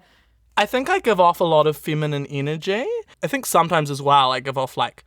I 0.57 0.67
think 0.67 0.89
I 0.89 1.01
give 1.01 1.19
off 1.19 1.41
a 1.41 1.45
lot 1.45 1.67
of 1.67 1.77
feminine 1.77 2.27
energy. 2.27 2.87
I 3.23 3.27
think 3.27 3.45
sometimes 3.45 3.91
as 3.91 4.01
well 4.01 4.31
I 4.31 4.39
give 4.39 4.57
off 4.57 4.77
like 4.77 5.05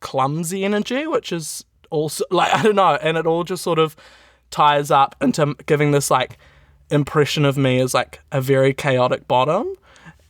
clumsy 0.00 0.64
energy, 0.64 1.06
which 1.06 1.30
is 1.32 1.64
also 1.90 2.24
like 2.30 2.52
I 2.54 2.62
don't 2.62 2.76
know, 2.76 2.94
and 3.02 3.16
it 3.18 3.26
all 3.26 3.44
just 3.44 3.62
sort 3.62 3.78
of 3.78 3.96
ties 4.50 4.90
up 4.90 5.14
into 5.20 5.54
giving 5.66 5.90
this 5.90 6.10
like 6.10 6.38
impression 6.90 7.44
of 7.44 7.56
me 7.56 7.80
as 7.80 7.94
like 7.94 8.20
a 8.32 8.40
very 8.40 8.72
chaotic 8.72 9.28
bottom. 9.28 9.74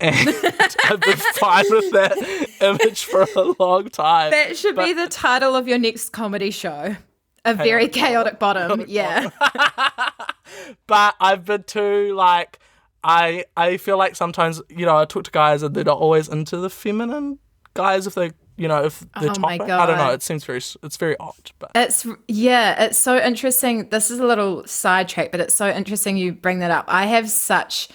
And 0.00 0.16
I've 0.84 1.00
been 1.00 1.16
fine 1.16 1.64
with 1.70 1.92
that 1.92 2.48
image 2.60 3.04
for 3.04 3.22
a 3.22 3.54
long 3.58 3.88
time. 3.88 4.30
That 4.30 4.56
should 4.56 4.76
be 4.76 4.92
the 4.92 5.08
title 5.08 5.56
of 5.56 5.66
your 5.66 5.78
next 5.78 6.10
comedy 6.10 6.50
show. 6.50 6.96
A 7.44 7.54
very 7.54 7.88
chaotic 7.88 8.38
bottom. 8.38 8.84
Yeah. 8.86 9.30
but 10.86 11.14
I've 11.20 11.44
been 11.44 11.62
too 11.64 12.14
like 12.14 12.58
I 13.02 13.44
I 13.56 13.76
feel 13.76 13.96
like 13.96 14.16
sometimes 14.16 14.60
you 14.68 14.84
know 14.84 14.96
I 14.96 15.04
talk 15.04 15.24
to 15.24 15.30
guys 15.30 15.62
and 15.62 15.74
they're 15.74 15.84
not 15.84 15.98
always 15.98 16.28
into 16.28 16.58
the 16.58 16.70
feminine 16.70 17.38
guys 17.74 18.06
if 18.06 18.14
they 18.14 18.32
you 18.58 18.68
know 18.68 18.84
if 18.84 19.00
they're 19.20 19.30
Oh. 19.30 19.44
I 19.48 19.86
don't 19.86 19.98
know. 19.98 20.10
It 20.10 20.22
seems 20.22 20.44
very 20.44 20.58
it's 20.58 20.96
very 20.96 21.16
odd, 21.18 21.52
but 21.58 21.70
It's 21.74 22.06
yeah, 22.26 22.84
it's 22.84 22.98
so 22.98 23.18
interesting. 23.18 23.88
This 23.88 24.10
is 24.10 24.18
a 24.18 24.26
little 24.26 24.66
sidetrack, 24.66 25.30
but 25.30 25.40
it's 25.40 25.54
so 25.54 25.70
interesting 25.70 26.16
you 26.16 26.32
bring 26.32 26.58
that 26.58 26.70
up. 26.70 26.84
I 26.88 27.06
have 27.06 27.30
such 27.30 27.88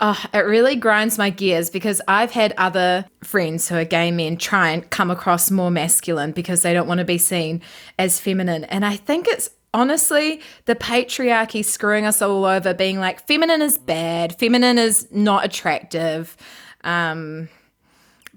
oh, 0.00 0.24
it 0.32 0.38
really 0.38 0.76
grinds 0.76 1.18
my 1.18 1.30
gears 1.30 1.70
because 1.70 2.00
I've 2.08 2.32
had 2.32 2.54
other 2.56 3.04
friends 3.22 3.68
who 3.68 3.76
are 3.76 3.84
gay 3.84 4.10
men 4.10 4.36
try 4.36 4.70
and 4.70 4.88
come 4.90 5.10
across 5.10 5.50
more 5.50 5.70
masculine 5.70 6.32
because 6.32 6.62
they 6.62 6.72
don't 6.72 6.88
want 6.88 6.98
to 6.98 7.04
be 7.04 7.18
seen 7.18 7.60
as 7.98 8.18
feminine. 8.18 8.64
And 8.64 8.84
I 8.84 8.96
think 8.96 9.28
it's 9.28 9.50
honestly 9.74 10.40
the 10.64 10.74
patriarchy 10.74 11.64
screwing 11.64 12.06
us 12.06 12.22
all 12.22 12.44
over, 12.44 12.72
being 12.74 12.98
like, 12.98 13.26
feminine 13.26 13.62
is 13.62 13.78
bad, 13.78 14.38
feminine 14.38 14.78
is 14.78 15.06
not 15.12 15.44
attractive. 15.44 16.36
Um, 16.82 17.50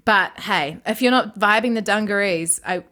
but 0.04 0.38
hey, 0.40 0.78
if 0.86 1.00
you're 1.02 1.10
not 1.10 1.38
vibing 1.38 1.74
the 1.74 1.82
dungarees, 1.82 2.60
I 2.66 2.84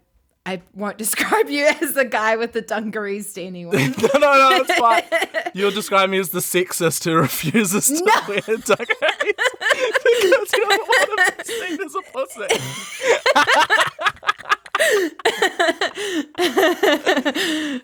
I 0.44 0.62
won't 0.74 0.98
describe 1.04 1.48
you 1.48 1.66
as 1.66 1.92
the 1.92 2.04
guy 2.04 2.36
with 2.36 2.52
the 2.52 2.62
dungarees 2.62 3.32
to 3.34 3.42
anyone. 3.42 3.76
no, 4.02 4.08
no, 4.14 4.20
no, 4.20 4.50
it's 4.56 4.74
fine. 4.74 5.04
You'll 5.54 5.70
describe 5.70 6.10
me 6.10 6.18
as 6.18 6.30
the 6.30 6.40
sexist 6.40 7.04
who 7.04 7.14
refuses 7.14 7.88
to 7.88 8.04
wear 8.28 8.40
dungarees 8.40 8.66
because 8.66 10.52
you 10.52 10.66
don't 10.66 10.88
want 10.88 11.10
to 11.10 11.34
be 11.36 11.44
seen 11.44 11.80
as 11.82 11.94
a 11.94 12.02
pussy. 12.12 12.46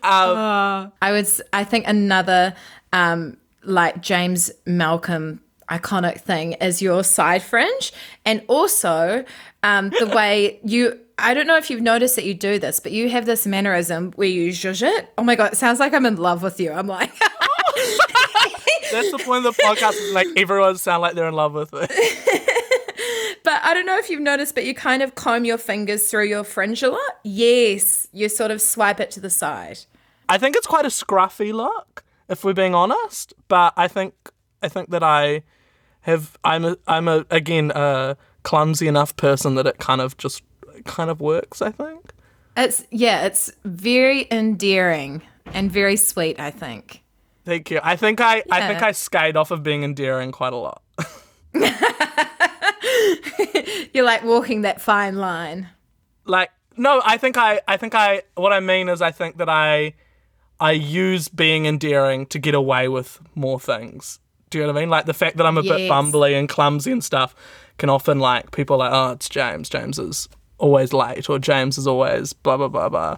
I 0.03 1.11
would 1.11 1.27
I 1.53 1.63
think 1.63 1.87
another 1.87 2.55
um 2.91 3.37
like 3.63 4.01
James 4.01 4.51
Malcolm 4.65 5.41
iconic 5.69 6.21
thing 6.21 6.53
is 6.53 6.81
your 6.81 7.03
side 7.03 7.43
fringe 7.43 7.91
and 8.25 8.41
also 8.47 9.23
um 9.63 9.89
the 9.99 10.07
way 10.15 10.59
you 10.63 10.99
I 11.17 11.33
don't 11.33 11.47
know 11.47 11.57
if 11.57 11.69
you've 11.69 11.81
noticed 11.81 12.15
that 12.15 12.23
you 12.23 12.33
do 12.33 12.59
this, 12.59 12.79
but 12.79 12.93
you 12.93 13.09
have 13.09 13.25
this 13.25 13.45
mannerism 13.45 14.13
where 14.15 14.29
you 14.29 14.51
zhuzh 14.51 14.81
it. 14.81 15.11
Oh 15.17 15.23
my 15.23 15.35
god, 15.35 15.51
it 15.51 15.57
sounds 15.57 15.79
like 15.79 15.93
I'm 15.93 16.05
in 16.05 16.15
love 16.15 16.41
with 16.43 16.59
you. 16.59 16.71
I'm 16.71 16.87
like 16.87 17.11
That's 18.91 19.11
the 19.11 19.21
point 19.23 19.45
of 19.45 19.55
the 19.55 19.61
podcast. 19.61 19.93
Is 19.93 20.13
like 20.13 20.27
everyone 20.35 20.77
sound 20.77 21.01
like 21.01 21.15
they're 21.15 21.27
in 21.27 21.33
love 21.33 21.53
with 21.53 21.69
it. 21.73 22.45
But 23.43 23.61
I 23.63 23.73
don't 23.73 23.85
know 23.85 23.97
if 23.97 24.09
you've 24.09 24.21
noticed, 24.21 24.53
but 24.53 24.65
you 24.65 24.75
kind 24.75 25.01
of 25.01 25.15
comb 25.15 25.45
your 25.45 25.57
fingers 25.57 26.09
through 26.09 26.25
your 26.25 26.43
fringe 26.43 26.83
a 26.83 26.89
lot. 26.89 26.99
Yes, 27.23 28.07
you 28.11 28.29
sort 28.29 28.51
of 28.51 28.61
swipe 28.61 28.99
it 28.99 29.11
to 29.11 29.19
the 29.19 29.29
side. 29.29 29.79
I 30.27 30.37
think 30.37 30.55
it's 30.55 30.67
quite 30.67 30.85
a 30.85 30.89
scruffy 30.89 31.53
look, 31.53 32.03
if 32.27 32.43
we're 32.43 32.53
being 32.53 32.75
honest. 32.75 33.33
But 33.47 33.73
I 33.77 33.87
think 33.87 34.13
I 34.61 34.67
think 34.67 34.89
that 34.89 35.03
I 35.03 35.43
have 36.09 36.37
I'm 36.43 36.65
a 36.65 36.77
I'm 36.87 37.07
a 37.07 37.25
again 37.29 37.71
a 37.73 38.17
clumsy 38.43 38.87
enough 38.87 39.15
person 39.15 39.55
that 39.55 39.65
it 39.65 39.79
kind 39.79 40.01
of 40.01 40.17
just 40.17 40.43
kind 40.85 41.09
of 41.09 41.21
works. 41.21 41.61
I 41.61 41.71
think. 41.71 42.11
It's 42.57 42.85
yeah, 42.91 43.25
it's 43.25 43.51
very 43.63 44.27
endearing 44.31 45.21
and 45.45 45.71
very 45.71 45.95
sweet. 45.95 46.39
I 46.39 46.51
think. 46.51 47.03
Thank 47.45 47.71
you. 47.71 47.79
I 47.81 47.95
think 47.95 48.21
I 48.21 48.43
I 48.51 48.67
think 48.67 48.83
I 48.83 48.91
skate 48.91 49.35
off 49.35 49.51
of 49.51 49.63
being 49.63 49.83
endearing 49.83 50.31
quite 50.31 50.53
a 50.53 50.57
lot. 50.57 50.81
You're 53.93 54.05
like 54.05 54.23
walking 54.23 54.61
that 54.61 54.81
fine 54.81 55.15
line. 55.15 55.69
like 56.25 56.51
no, 56.77 57.01
I 57.03 57.17
think 57.17 57.37
I 57.37 57.61
I 57.67 57.77
think 57.77 57.95
I 57.95 58.23
what 58.35 58.53
I 58.53 58.59
mean 58.59 58.89
is 58.89 59.01
I 59.01 59.11
think 59.11 59.37
that 59.37 59.49
I 59.49 59.93
I 60.59 60.71
use 60.71 61.29
being 61.29 61.65
endearing 61.65 62.25
to 62.27 62.39
get 62.39 62.53
away 62.53 62.87
with 62.87 63.19
more 63.35 63.59
things. 63.59 64.19
Do 64.49 64.57
you 64.57 64.63
know 64.63 64.73
what 64.73 64.79
I 64.79 64.81
mean? 64.81 64.89
Like 64.89 65.05
the 65.05 65.13
fact 65.13 65.37
that 65.37 65.45
I'm 65.45 65.57
a 65.57 65.63
bit 65.63 65.89
bumbly 65.89 66.37
and 66.37 66.49
clumsy 66.49 66.91
and 66.91 67.03
stuff 67.03 67.35
can 67.77 67.89
often 67.89 68.19
like 68.19 68.51
people 68.51 68.75
are 68.81 68.89
like, 68.89 68.93
oh, 68.93 69.13
it's 69.13 69.29
James. 69.29 69.69
James 69.69 69.99
is 69.99 70.27
always 70.57 70.93
late, 70.93 71.29
or 71.29 71.39
James 71.39 71.77
is 71.77 71.87
always 71.87 72.33
blah 72.33 72.57
blah 72.57 72.67
blah 72.67 72.89
blah, 72.89 73.17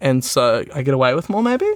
and 0.00 0.24
so 0.24 0.64
I 0.74 0.82
get 0.82 0.94
away 0.94 1.14
with 1.14 1.28
more 1.28 1.42
maybe. 1.42 1.70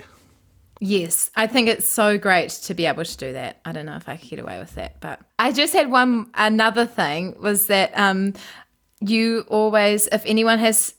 Yes, 0.80 1.30
I 1.34 1.48
think 1.48 1.68
it's 1.68 1.88
so 1.88 2.18
great 2.18 2.50
to 2.50 2.74
be 2.74 2.86
able 2.86 3.04
to 3.04 3.16
do 3.16 3.32
that. 3.32 3.60
I 3.64 3.72
don't 3.72 3.86
know 3.86 3.96
if 3.96 4.08
I 4.08 4.16
could 4.16 4.30
get 4.30 4.38
away 4.38 4.60
with 4.60 4.74
that, 4.76 5.00
but 5.00 5.20
I 5.38 5.50
just 5.52 5.72
had 5.72 5.90
one 5.90 6.30
another 6.34 6.86
thing 6.86 7.34
was 7.40 7.66
that 7.66 7.90
um 7.98 8.34
you 9.00 9.44
always 9.48 10.06
if 10.08 10.24
anyone 10.24 10.58
has 10.58 10.94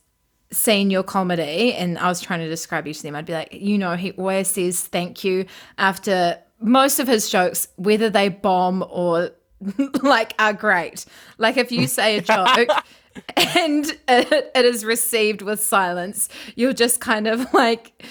seen 0.51 0.89
your 0.89 1.03
comedy 1.03 1.73
and 1.73 1.97
I 1.97 2.07
was 2.07 2.19
trying 2.21 2.39
to 2.39 2.49
describe 2.49 2.87
you 2.87 2.93
to 2.93 3.03
them, 3.03 3.15
I'd 3.15 3.25
be 3.25 3.33
like, 3.33 3.53
you 3.53 3.77
know, 3.77 3.95
he 3.95 4.11
always 4.11 4.47
says 4.47 4.81
thank 4.81 5.23
you 5.23 5.45
after 5.77 6.39
most 6.59 6.99
of 6.99 7.07
his 7.07 7.29
jokes, 7.29 7.67
whether 7.75 8.09
they 8.09 8.29
bomb 8.29 8.83
or 8.89 9.31
like 10.01 10.33
are 10.39 10.53
great. 10.53 11.05
Like 11.37 11.57
if 11.57 11.71
you 11.71 11.87
say 11.87 12.17
a 12.17 12.21
joke 12.21 12.69
and 13.37 13.85
it, 14.07 14.51
it 14.55 14.65
is 14.65 14.85
received 14.85 15.41
with 15.41 15.61
silence, 15.61 16.29
you'll 16.55 16.73
just 16.73 16.99
kind 16.99 17.27
of 17.27 17.53
like 17.53 18.03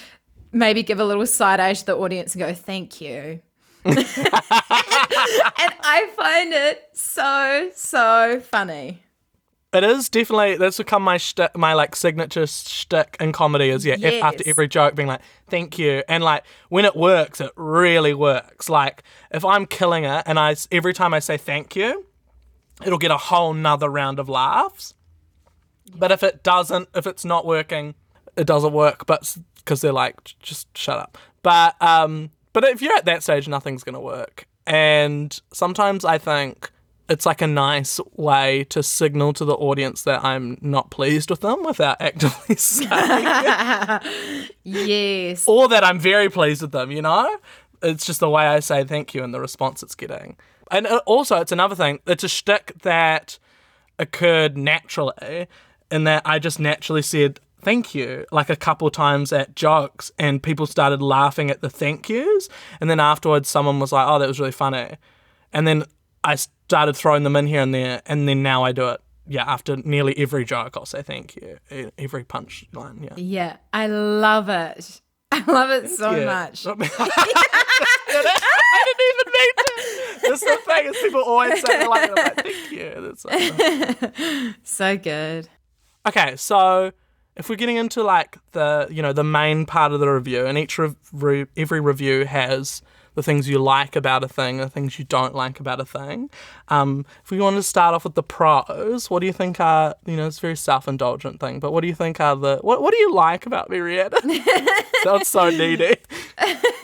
maybe 0.51 0.83
give 0.83 0.99
a 0.99 1.05
little 1.05 1.25
side 1.25 1.59
eye 1.59 1.73
to 1.73 1.85
the 1.85 1.97
audience 1.97 2.35
and 2.35 2.41
go, 2.41 2.53
thank 2.53 3.01
you. 3.01 3.41
and 3.85 4.05
I 4.05 6.11
find 6.15 6.53
it 6.53 6.89
so, 6.93 7.71
so 7.73 8.41
funny. 8.41 9.01
It 9.71 9.83
is 9.83 10.09
definitely 10.09 10.57
that's 10.57 10.79
become 10.79 11.03
my 11.03 11.17
shtick, 11.17 11.55
my 11.55 11.73
like 11.73 11.95
signature 11.95 12.47
shtick 12.47 13.17
in 13.19 13.31
comedy 13.31 13.69
is 13.69 13.85
yeah 13.85 13.97
if, 13.99 14.23
after 14.23 14.43
every 14.47 14.67
joke 14.67 14.95
being 14.95 15.07
like 15.07 15.21
thank 15.47 15.77
you 15.77 16.01
and 16.09 16.23
like 16.23 16.43
when 16.69 16.85
it 16.85 16.95
works 16.95 17.39
it 17.39 17.51
really 17.55 18.15
works. 18.15 18.67
Like 18.67 19.03
if 19.29 19.45
I'm 19.45 19.67
killing 19.67 20.05
it 20.05 20.23
and 20.25 20.39
I 20.39 20.55
every 20.71 20.93
time 20.93 21.13
I 21.13 21.19
say 21.19 21.37
thank 21.37 21.75
you 21.75 22.05
it'll 22.83 22.97
get 22.97 23.11
a 23.11 23.17
whole 23.17 23.53
nother 23.53 23.89
round 23.89 24.17
of 24.17 24.27
laughs. 24.27 24.95
But 25.95 26.11
if 26.11 26.23
it 26.23 26.41
doesn't 26.41 26.89
if 26.95 27.05
it's 27.05 27.23
not 27.23 27.45
working 27.45 27.93
it 28.35 28.47
doesn't 28.47 28.73
work 28.73 29.05
but 29.05 29.37
because 29.57 29.81
they're 29.81 29.93
like 29.93 30.33
just 30.39 30.75
shut 30.75 30.97
up. 30.97 31.15
But 31.43 31.79
um 31.79 32.31
but 32.53 32.63
if 32.63 32.81
you're 32.81 32.95
at 32.95 33.05
that 33.05 33.21
stage 33.21 33.47
nothing's 33.47 33.83
gonna 33.83 34.01
work. 34.01 34.47
And 34.65 35.39
sometimes 35.53 36.05
I 36.05 36.17
think 36.17 36.71
it's 37.09 37.25
like 37.25 37.41
a 37.41 37.47
nice 37.47 37.99
way 38.15 38.63
to 38.65 38.83
signal 38.83 39.33
to 39.33 39.45
the 39.45 39.55
audience 39.55 40.03
that 40.03 40.23
I'm 40.23 40.57
not 40.61 40.91
pleased 40.91 41.29
with 41.29 41.41
them 41.41 41.63
without 41.63 41.97
actively 41.99 42.55
saying 42.57 42.89
Yes. 44.63 45.47
or 45.47 45.67
that 45.67 45.83
I'm 45.83 45.99
very 45.99 46.29
pleased 46.29 46.61
with 46.61 46.71
them, 46.71 46.91
you 46.91 47.01
know? 47.01 47.37
It's 47.81 48.05
just 48.05 48.19
the 48.19 48.29
way 48.29 48.45
I 48.45 48.59
say 48.59 48.83
thank 48.83 49.13
you 49.13 49.23
and 49.23 49.33
the 49.33 49.39
response 49.39 49.81
it's 49.81 49.95
getting. 49.95 50.37
And 50.69 50.85
uh, 50.85 51.01
also, 51.05 51.37
it's 51.37 51.51
another 51.51 51.75
thing, 51.75 51.99
it's 52.05 52.23
a 52.23 52.29
shtick 52.29 52.73
that 52.83 53.39
occurred 53.97 54.57
naturally 54.57 55.47
in 55.91 56.03
that 56.03 56.21
I 56.25 56.39
just 56.39 56.59
naturally 56.59 57.01
said 57.01 57.39
thank 57.61 57.93
you 57.93 58.25
like 58.31 58.49
a 58.49 58.55
couple 58.55 58.89
times 58.89 59.33
at 59.33 59.55
jokes 59.55 60.11
and 60.17 60.41
people 60.41 60.65
started 60.65 61.01
laughing 61.01 61.49
at 61.49 61.61
the 61.61 61.69
thank 61.69 62.07
yous. 62.07 62.47
And 62.79 62.89
then 62.89 62.99
afterwards, 62.99 63.49
someone 63.49 63.79
was 63.79 63.91
like, 63.91 64.07
oh, 64.07 64.19
that 64.19 64.27
was 64.27 64.39
really 64.39 64.51
funny. 64.51 64.95
And 65.51 65.67
then 65.67 65.83
I 66.23 66.37
started 66.69 66.95
throwing 66.95 67.23
them 67.23 67.35
in 67.35 67.47
here 67.47 67.61
and 67.61 67.73
there. 67.73 68.01
And 68.05 68.27
then 68.27 68.43
now 68.43 68.63
I 68.63 68.71
do 68.71 68.89
it. 68.89 69.01
Yeah, 69.27 69.43
after 69.43 69.75
nearly 69.77 70.17
every 70.17 70.45
joke, 70.45 70.75
I'll 70.77 70.85
say 70.85 71.01
thank 71.01 71.35
you. 71.35 71.57
E- 71.71 71.89
Every 71.97 72.23
punchline. 72.23 73.03
yeah. 73.03 73.13
Yeah, 73.15 73.57
I 73.73 73.87
love 73.87 74.49
it. 74.49 75.01
I 75.31 75.43
love 75.51 75.69
it 75.71 75.89
so 75.89 76.11
Yeah. 76.11 76.25
much. 76.25 76.65
I 76.67 76.73
didn't 78.85 79.05
even 79.11 79.27
mean 79.33 79.53
to. 79.57 80.29
That's 80.29 80.41
the 80.41 80.57
thing 80.65 80.85
is 80.87 80.97
people 81.01 81.21
always 81.21 81.61
say 81.61 81.87
like. 81.87 82.15
Like, 82.15 82.35
thank 82.43 82.71
you. 82.71 82.93
That's 82.97 83.21
so- 83.21 84.51
So 84.63 84.97
good. 84.97 85.47
okay, 86.07 86.35
so 86.35 86.91
if 87.35 87.49
we're 87.49 87.55
getting 87.55 87.77
into 87.77 88.03
like 88.03 88.37
the 88.51 88.87
you 88.91 89.01
know 89.01 89.13
the 89.13 89.23
main 89.23 89.65
part 89.65 89.91
of 89.91 89.99
the 89.99 90.07
review, 90.09 90.45
and 90.45 90.57
each 90.57 90.77
rev- 90.77 90.95
re- 91.13 91.45
every 91.55 91.79
review 91.81 92.25
has 92.25 92.81
the 93.19 93.23
things 93.23 93.49
you 93.49 93.59
like 93.59 93.97
about 93.97 94.23
a 94.23 94.27
thing, 94.29 94.57
the 94.57 94.69
things 94.69 94.97
you 94.97 95.03
don't 95.03 95.35
like 95.35 95.59
about 95.59 95.79
a 95.81 95.85
thing. 95.85 96.29
Um, 96.69 97.05
if 97.23 97.31
we 97.31 97.39
want 97.41 97.57
to 97.57 97.63
start 97.63 97.93
off 97.93 98.05
with 98.05 98.15
the 98.15 98.23
pros, 98.23 99.09
what 99.09 99.19
do 99.19 99.25
you 99.27 99.33
think 99.33 99.59
are 99.59 99.93
you 100.05 100.15
know 100.15 100.27
it's 100.27 100.37
a 100.37 100.41
very 100.41 100.55
self 100.55 100.87
indulgent 100.87 101.39
thing, 101.41 101.59
but 101.59 101.71
what 101.73 101.81
do 101.81 101.87
you 101.87 101.95
think 101.95 102.19
are 102.21 102.35
the 102.35 102.59
what 102.61 102.81
what 102.81 102.91
do 102.93 102.97
you 102.99 103.13
like 103.13 103.45
about 103.45 103.69
Marietta? 103.69 104.21
Sounds 105.03 105.27
so 105.27 105.49
needy. 105.49 105.97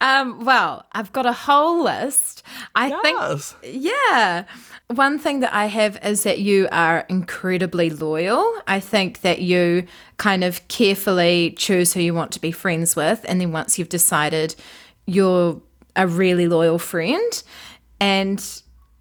Um, 0.00 0.44
well, 0.44 0.84
I've 0.92 1.10
got 1.12 1.24
a 1.24 1.32
whole 1.32 1.82
list. 1.84 2.42
I 2.74 2.88
Yes. 2.88 3.52
think, 3.62 3.82
yeah. 3.82 4.44
One 4.88 5.18
thing 5.18 5.40
that 5.40 5.54
I 5.54 5.66
have 5.66 5.98
is 6.04 6.22
that 6.24 6.38
you 6.38 6.68
are 6.70 7.06
incredibly 7.08 7.88
loyal. 7.88 8.44
I 8.66 8.78
think 8.78 9.22
that 9.22 9.40
you 9.40 9.86
kind 10.18 10.44
of 10.44 10.66
carefully 10.68 11.54
choose 11.56 11.94
who 11.94 12.00
you 12.00 12.12
want 12.12 12.30
to 12.32 12.40
be 12.40 12.52
friends 12.52 12.94
with. 12.94 13.24
And 13.26 13.40
then 13.40 13.52
once 13.52 13.78
you've 13.78 13.88
decided 13.88 14.54
you're 15.06 15.60
a 15.94 16.06
really 16.06 16.48
loyal 16.48 16.78
friend. 16.78 17.42
And 18.00 18.44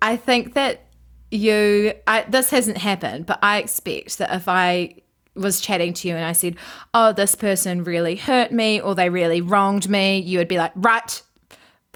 I 0.01 0.15
think 0.15 0.53
that 0.53 0.85
you, 1.31 1.93
I, 2.07 2.25
this 2.29 2.49
hasn't 2.49 2.77
happened, 2.77 3.25
but 3.25 3.39
I 3.41 3.57
expect 3.57 4.17
that 4.19 4.33
if 4.33 4.47
I 4.47 5.01
was 5.35 5.59
chatting 5.59 5.93
to 5.93 6.07
you 6.07 6.15
and 6.15 6.23
I 6.25 6.31
said, 6.31 6.55
oh, 6.93 7.11
this 7.11 7.35
person 7.35 7.83
really 7.83 8.15
hurt 8.15 8.51
me 8.51 8.79
or 8.79 8.95
they 8.95 9.09
really 9.09 9.41
wronged 9.41 9.89
me, 9.89 10.19
you 10.19 10.37
would 10.37 10.47
be 10.47 10.57
like, 10.57 10.71
right, 10.75 11.21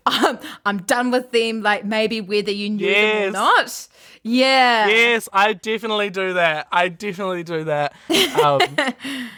I'm, 0.06 0.39
I'm 0.66 0.78
done 0.80 1.12
with 1.12 1.32
them. 1.32 1.62
Like 1.62 1.86
maybe 1.86 2.22
whether 2.22 2.51
you 2.51 2.70
knew 2.70 2.92
them 2.92 3.30
or 3.30 3.32
not. 3.32 3.88
Yeah. 4.24 4.88
Yes, 4.88 5.30
I 5.32 5.54
definitely 5.54 6.10
do 6.10 6.34
that. 6.34 6.68
I 6.72 6.89
definitely 6.89 7.44
do 7.44 7.63
that. 7.66 7.94
Um, 8.44 8.60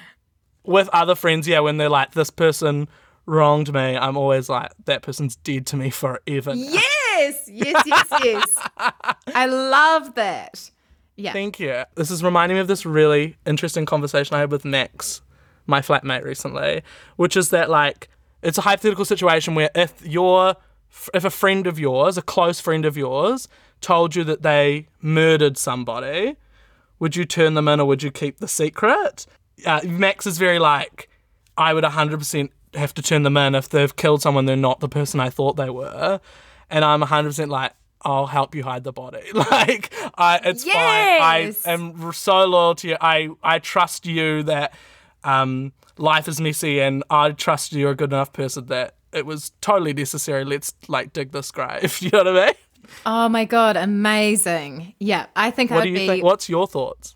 with 0.63 0.89
other 0.89 1.15
friends, 1.15 1.47
yeah, 1.47 1.59
when 1.59 1.77
they're 1.77 1.89
like, 1.89 2.13
this 2.13 2.31
person 2.31 2.87
wronged 3.31 3.73
me, 3.73 3.95
I'm 3.97 4.17
always 4.17 4.49
like, 4.49 4.71
that 4.85 5.01
person's 5.01 5.35
dead 5.37 5.65
to 5.67 5.77
me 5.77 5.89
forever. 5.89 6.53
now." 6.55 6.61
Yes. 6.61 7.47
Yes. 7.47 7.83
Yes. 7.85 8.07
Yes. 8.23 8.67
I 9.35 9.45
love 9.45 10.15
that. 10.15 10.69
Yeah. 11.15 11.33
Thank 11.33 11.59
you. 11.59 11.83
This 11.95 12.11
is 12.11 12.23
reminding 12.23 12.55
me 12.55 12.61
of 12.61 12.67
this 12.67 12.85
really 12.85 13.37
interesting 13.45 13.85
conversation 13.85 14.35
I 14.35 14.39
had 14.39 14.51
with 14.51 14.65
Max, 14.65 15.21
my 15.67 15.81
flatmate, 15.81 16.23
recently, 16.23 16.81
which 17.15 17.37
is 17.37 17.49
that 17.49 17.69
like 17.69 18.09
it's 18.41 18.57
a 18.57 18.61
hypothetical 18.61 19.05
situation 19.05 19.55
where 19.55 19.69
if 19.75 19.93
you're 20.05 20.55
if 21.13 21.23
a 21.23 21.29
friend 21.29 21.67
of 21.67 21.79
yours, 21.79 22.17
a 22.17 22.21
close 22.21 22.59
friend 22.59 22.85
of 22.85 22.97
yours, 22.97 23.47
told 23.79 24.15
you 24.15 24.23
that 24.25 24.41
they 24.41 24.87
murdered 25.01 25.57
somebody, 25.57 26.35
would 26.99 27.15
you 27.15 27.25
turn 27.25 27.53
them 27.53 27.67
in 27.67 27.79
or 27.79 27.85
would 27.85 28.03
you 28.03 28.11
keep 28.11 28.37
the 28.39 28.47
secret? 28.47 29.25
Uh, 29.65 29.81
Max 29.85 30.25
is 30.27 30.37
very 30.37 30.59
like, 30.59 31.09
I 31.57 31.73
would 31.73 31.83
100% 31.83 32.49
have 32.73 32.93
to 32.95 33.01
turn 33.01 33.23
them 33.23 33.37
in 33.37 33.55
if 33.55 33.69
they've 33.69 33.95
killed 33.95 34.21
someone, 34.21 34.45
they're 34.45 34.55
not 34.55 34.79
the 34.79 34.89
person 34.89 35.19
I 35.19 35.29
thought 35.29 35.57
they 35.57 35.69
were. 35.69 36.19
And 36.69 36.85
I'm 36.85 37.01
100% 37.01 37.49
like, 37.49 37.73
I'll 38.03 38.27
help 38.27 38.55
you 38.55 38.63
hide 38.63 38.83
the 38.83 38.93
body. 38.93 39.21
Like, 39.33 39.93
I, 40.17 40.39
it's 40.43 40.65
Yes. 40.65 40.73
fine. 41.63 41.69
I 41.69 41.71
am 41.73 42.11
so 42.13 42.45
loyal 42.45 42.75
to 42.75 42.87
you. 42.89 42.97
I, 42.99 43.29
I 43.43 43.59
trust 43.59 44.05
you 44.05 44.43
that 44.43 44.73
um, 45.23 45.73
life 45.97 46.27
is 46.27 46.41
messy 46.41 46.79
and 46.81 47.03
I 47.09 47.31
trust 47.31 47.73
you're 47.73 47.91
a 47.91 47.95
good 47.95 48.11
enough 48.11 48.33
person 48.33 48.65
that 48.67 48.95
it 49.13 49.25
was 49.25 49.51
totally 49.61 49.93
necessary. 49.93 50.45
Let's 50.45 50.73
like 50.87 51.13
dig 51.13 51.31
this 51.31 51.51
grave. 51.51 51.97
You 52.01 52.09
know 52.11 52.19
what 52.19 52.27
I 52.29 52.45
mean? 52.47 52.55
Oh 53.05 53.29
my 53.29 53.45
god, 53.45 53.77
amazing. 53.77 54.95
Yeah, 54.99 55.27
I 55.35 55.51
think 55.51 55.71
What 55.71 55.81
I'd 55.81 55.83
do 55.83 55.89
you 55.89 55.95
be. 55.97 56.07
think? 56.07 56.23
What's 56.23 56.49
your 56.49 56.67
thoughts? 56.67 57.15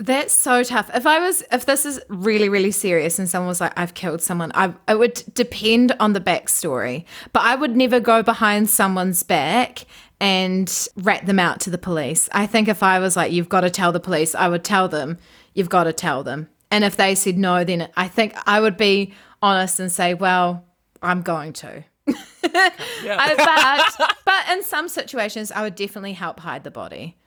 That's 0.00 0.32
so 0.32 0.62
tough. 0.62 0.90
If 0.94 1.06
I 1.06 1.20
was, 1.20 1.42
if 1.52 1.66
this 1.66 1.84
is 1.84 2.00
really, 2.08 2.48
really 2.48 2.70
serious, 2.70 3.18
and 3.18 3.28
someone 3.28 3.48
was 3.48 3.60
like, 3.60 3.78
"I've 3.78 3.92
killed 3.92 4.22
someone," 4.22 4.50
I 4.54 4.72
it 4.88 4.98
would 4.98 5.22
depend 5.34 5.92
on 6.00 6.14
the 6.14 6.22
backstory. 6.22 7.04
But 7.34 7.42
I 7.42 7.54
would 7.54 7.76
never 7.76 8.00
go 8.00 8.22
behind 8.22 8.70
someone's 8.70 9.22
back 9.22 9.84
and 10.18 10.88
rat 10.96 11.26
them 11.26 11.38
out 11.38 11.60
to 11.60 11.70
the 11.70 11.76
police. 11.76 12.30
I 12.32 12.46
think 12.46 12.66
if 12.66 12.82
I 12.82 12.98
was 12.98 13.14
like, 13.14 13.30
"You've 13.30 13.50
got 13.50 13.60
to 13.60 13.68
tell 13.68 13.92
the 13.92 14.00
police," 14.00 14.34
I 14.34 14.48
would 14.48 14.64
tell 14.64 14.88
them, 14.88 15.18
"You've 15.52 15.68
got 15.68 15.84
to 15.84 15.92
tell 15.92 16.24
them." 16.24 16.48
And 16.70 16.82
if 16.82 16.96
they 16.96 17.14
said 17.14 17.36
no, 17.36 17.62
then 17.62 17.90
I 17.94 18.08
think 18.08 18.32
I 18.46 18.58
would 18.58 18.78
be 18.78 19.12
honest 19.42 19.80
and 19.80 19.92
say, 19.92 20.14
"Well, 20.14 20.64
I'm 21.02 21.20
going 21.20 21.52
to." 21.52 21.84
I, 22.42 23.84
but 23.98 24.16
but 24.24 24.56
in 24.56 24.64
some 24.64 24.88
situations, 24.88 25.52
I 25.52 25.60
would 25.60 25.74
definitely 25.74 26.14
help 26.14 26.40
hide 26.40 26.64
the 26.64 26.70
body. 26.70 27.18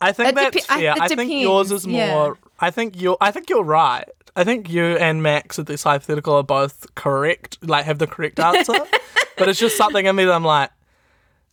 I 0.00 0.12
think 0.12 0.28
It 0.30 0.34
that's 0.34 0.70
I- 0.70 0.78
fair. 0.80 0.92
it 0.92 1.00
I, 1.00 1.08
think 1.08 1.30
yours 1.32 1.72
is 1.72 1.86
yeah. 1.86 2.12
more. 2.12 2.38
I 2.60 2.70
think 2.70 3.00
you're. 3.00 3.16
I 3.20 3.30
think 3.30 3.50
you're 3.50 3.64
right. 3.64 4.04
I 4.36 4.44
think 4.44 4.70
you 4.70 4.84
and 4.84 5.22
Max 5.22 5.58
at 5.58 5.66
this 5.66 5.82
hypothetical 5.82 6.34
are 6.34 6.42
both 6.44 6.94
correct. 6.94 7.58
Like 7.62 7.84
have 7.86 7.98
the 7.98 8.06
correct 8.06 8.38
answer, 8.38 8.74
but 9.36 9.48
it's 9.48 9.58
just 9.58 9.76
something 9.76 10.06
in 10.06 10.14
me 10.14 10.24
that 10.24 10.32
I'm 10.32 10.44
like, 10.44 10.70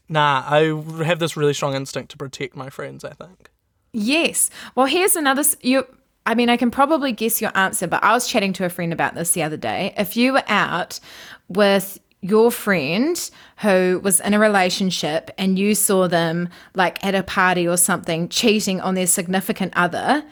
nah. 0.08 0.44
I 0.46 1.04
have 1.04 1.18
this 1.20 1.36
really 1.36 1.54
strong 1.54 1.74
instinct 1.76 2.12
to 2.12 2.18
protect 2.18 2.56
my 2.56 2.70
friends. 2.70 3.04
I 3.04 3.14
think. 3.14 3.50
Yes. 3.94 4.50
Well, 4.76 4.86
here's 4.86 5.16
another. 5.16 5.44
You. 5.62 5.86
I 6.28 6.34
mean, 6.36 6.50
I 6.50 6.58
can 6.58 6.72
probably 6.72 7.12
guess 7.12 7.40
your 7.42 7.52
answer, 7.56 7.88
but 7.88 8.04
I 8.04 8.12
was 8.14 8.28
chatting 8.28 8.52
to 8.54 8.66
a 8.66 8.70
friend 8.70 8.92
about 8.92 9.14
this 9.16 9.32
the 9.32 9.44
other 9.44 9.58
day. 9.58 9.94
If 9.98 10.18
you 10.18 10.34
were 10.34 10.44
out 10.48 11.00
with 11.48 12.00
your 12.30 12.52
friend 12.52 13.30
who 13.58 14.00
was 14.04 14.20
in 14.20 14.34
a 14.34 14.40
relationship 14.40 15.32
and 15.38 15.60
you 15.60 15.76
saw 15.76 16.08
them 16.08 16.50
like 16.74 17.04
at 17.06 17.14
a 17.14 17.24
party 17.24 17.68
or 17.68 17.78
something 17.78 18.28
cheating 18.30 18.82
on 18.82 18.96
their 18.96 19.08
significant 19.08 19.74
other, 19.76 20.24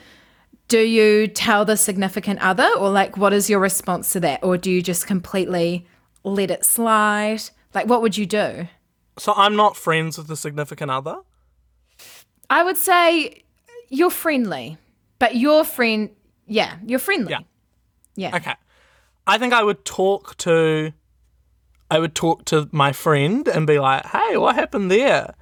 do 0.68 0.80
you 0.80 1.28
tell 1.28 1.66
the 1.66 1.78
significant 1.78 2.40
other 2.42 2.68
or 2.78 2.90
like 2.90 3.16
what 3.18 3.32
is 3.32 3.50
your 3.50 3.60
response 3.60 4.12
to 4.12 4.20
that? 4.22 4.44
Or 4.44 4.58
do 4.58 4.72
you 4.72 4.82
just 4.82 5.06
completely 5.06 5.88
let 6.24 6.50
it 6.50 6.66
slide? 6.66 7.42
Like, 7.74 7.88
what 7.88 8.02
would 8.02 8.18
you 8.18 8.26
do? 8.26 8.68
So 9.18 9.34
I'm 9.36 9.56
not 9.56 9.78
friends 9.78 10.18
with 10.18 10.28
the 10.28 10.36
significant 10.36 10.90
other. 10.90 11.18
I 12.50 12.64
would 12.64 12.78
say 12.78 13.44
you're 13.90 14.10
friendly, 14.10 14.78
but 15.20 15.36
your 15.36 15.64
friend, 15.64 16.10
yeah, 16.48 16.78
you're 16.86 17.00
friendly. 17.00 17.32
Yeah. 17.32 17.40
Yeah. 18.16 18.36
Okay. 18.36 18.54
I 19.26 19.38
think 19.38 19.54
I 19.54 19.64
would 19.64 19.86
talk 19.86 20.36
to 20.38 20.92
I 21.92 22.00
would 22.00 22.16
talk 22.16 22.46
to 22.46 22.68
my 22.72 22.92
friend 22.92 23.48
and 23.48 23.68
be 23.68 23.80
like, 23.80 24.06
"Hey, 24.06 24.38
what 24.38 24.56
happened 24.56 24.90
there?" 24.90 25.36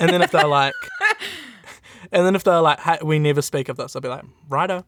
And 0.00 0.10
then 0.10 0.22
if 0.22 0.30
they're 0.30 0.46
like 0.46 0.74
and 2.12 2.26
then 2.26 2.34
if 2.34 2.44
they're 2.44 2.60
like, 2.60 2.80
"Hey, 2.80 2.98
we 3.02 3.18
never 3.18 3.42
speak 3.42 3.68
of 3.68 3.76
this." 3.76 3.96
I'd 3.96 4.02
be 4.02 4.08
like, 4.08 4.24
"Righto." 4.48 4.84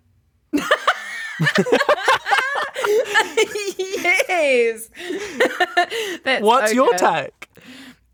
yes. 4.28 4.88
That's 6.24 6.42
What's 6.42 6.70
so 6.70 6.74
your 6.74 6.90
good. 6.90 6.98
take? 6.98 7.50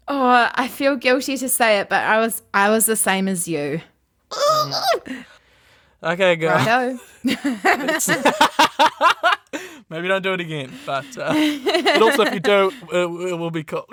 Oh, 0.08 0.50
I 0.54 0.68
feel 0.68 0.96
guilty 0.96 1.36
to 1.36 1.48
say 1.48 1.78
it, 1.78 1.88
but 1.88 2.02
I 2.02 2.18
was 2.18 2.42
I 2.52 2.70
was 2.70 2.86
the 2.86 2.96
same 2.96 3.28
as 3.28 3.46
you. 3.48 3.80
Okay, 6.02 6.36
girl. 6.36 6.56
Righto. 6.56 6.98
Maybe 9.88 10.08
don't 10.08 10.22
do 10.22 10.32
it 10.32 10.40
again, 10.40 10.72
but 10.86 11.04
uh, 11.18 11.32
but 11.32 12.02
also 12.02 12.22
if 12.22 12.34
you 12.34 12.40
do, 12.40 12.72
it, 12.92 13.30
it 13.30 13.38
will 13.38 13.50
be 13.50 13.62
cool. 13.62 13.86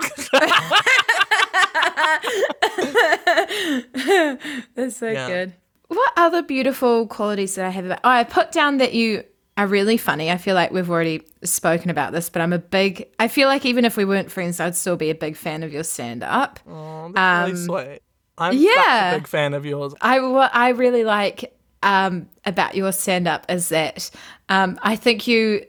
That's 4.74 4.96
so 4.96 5.10
Yeah. 5.10 5.28
good. 5.28 5.52
What 5.88 6.12
other 6.16 6.42
beautiful 6.42 7.06
qualities 7.06 7.54
did 7.54 7.64
I 7.64 7.68
have 7.70 7.84
about? 7.84 8.00
Oh, 8.04 8.08
I 8.08 8.24
put 8.24 8.52
down 8.52 8.78
that 8.78 8.94
you 8.94 9.24
are 9.56 9.66
really 9.66 9.96
funny. 9.96 10.30
I 10.30 10.36
feel 10.36 10.54
like 10.54 10.70
we've 10.70 10.88
already 10.90 11.22
spoken 11.42 11.90
about 11.90 12.12
this, 12.12 12.30
but 12.30 12.42
I'm 12.42 12.52
a 12.52 12.58
big. 12.58 13.08
I 13.18 13.28
feel 13.28 13.48
like 13.48 13.66
even 13.66 13.84
if 13.84 13.96
we 13.96 14.04
weren't 14.04 14.30
friends, 14.30 14.60
I'd 14.60 14.76
still 14.76 14.96
be 14.96 15.10
a 15.10 15.14
big 15.14 15.36
fan 15.36 15.62
of 15.62 15.72
your 15.72 15.82
stand 15.84 16.22
up. 16.22 16.60
Oh, 16.68 17.10
that's 17.12 17.50
really 17.50 17.64
sweet. 17.66 18.02
I'm 18.38 18.52
such 18.54 18.62
yeah. 18.76 19.10
a 19.12 19.18
big 19.18 19.26
fan 19.26 19.52
of 19.52 19.66
yours. 19.66 19.94
I 20.00 20.20
what 20.20 20.50
I 20.54 20.70
really 20.70 21.04
like 21.04 21.52
um, 21.82 22.28
about 22.44 22.74
your 22.74 22.92
stand 22.92 23.26
up 23.28 23.46
is 23.50 23.68
that 23.70 24.10
um, 24.48 24.78
I 24.82 24.96
think 24.96 25.26
you 25.26 25.66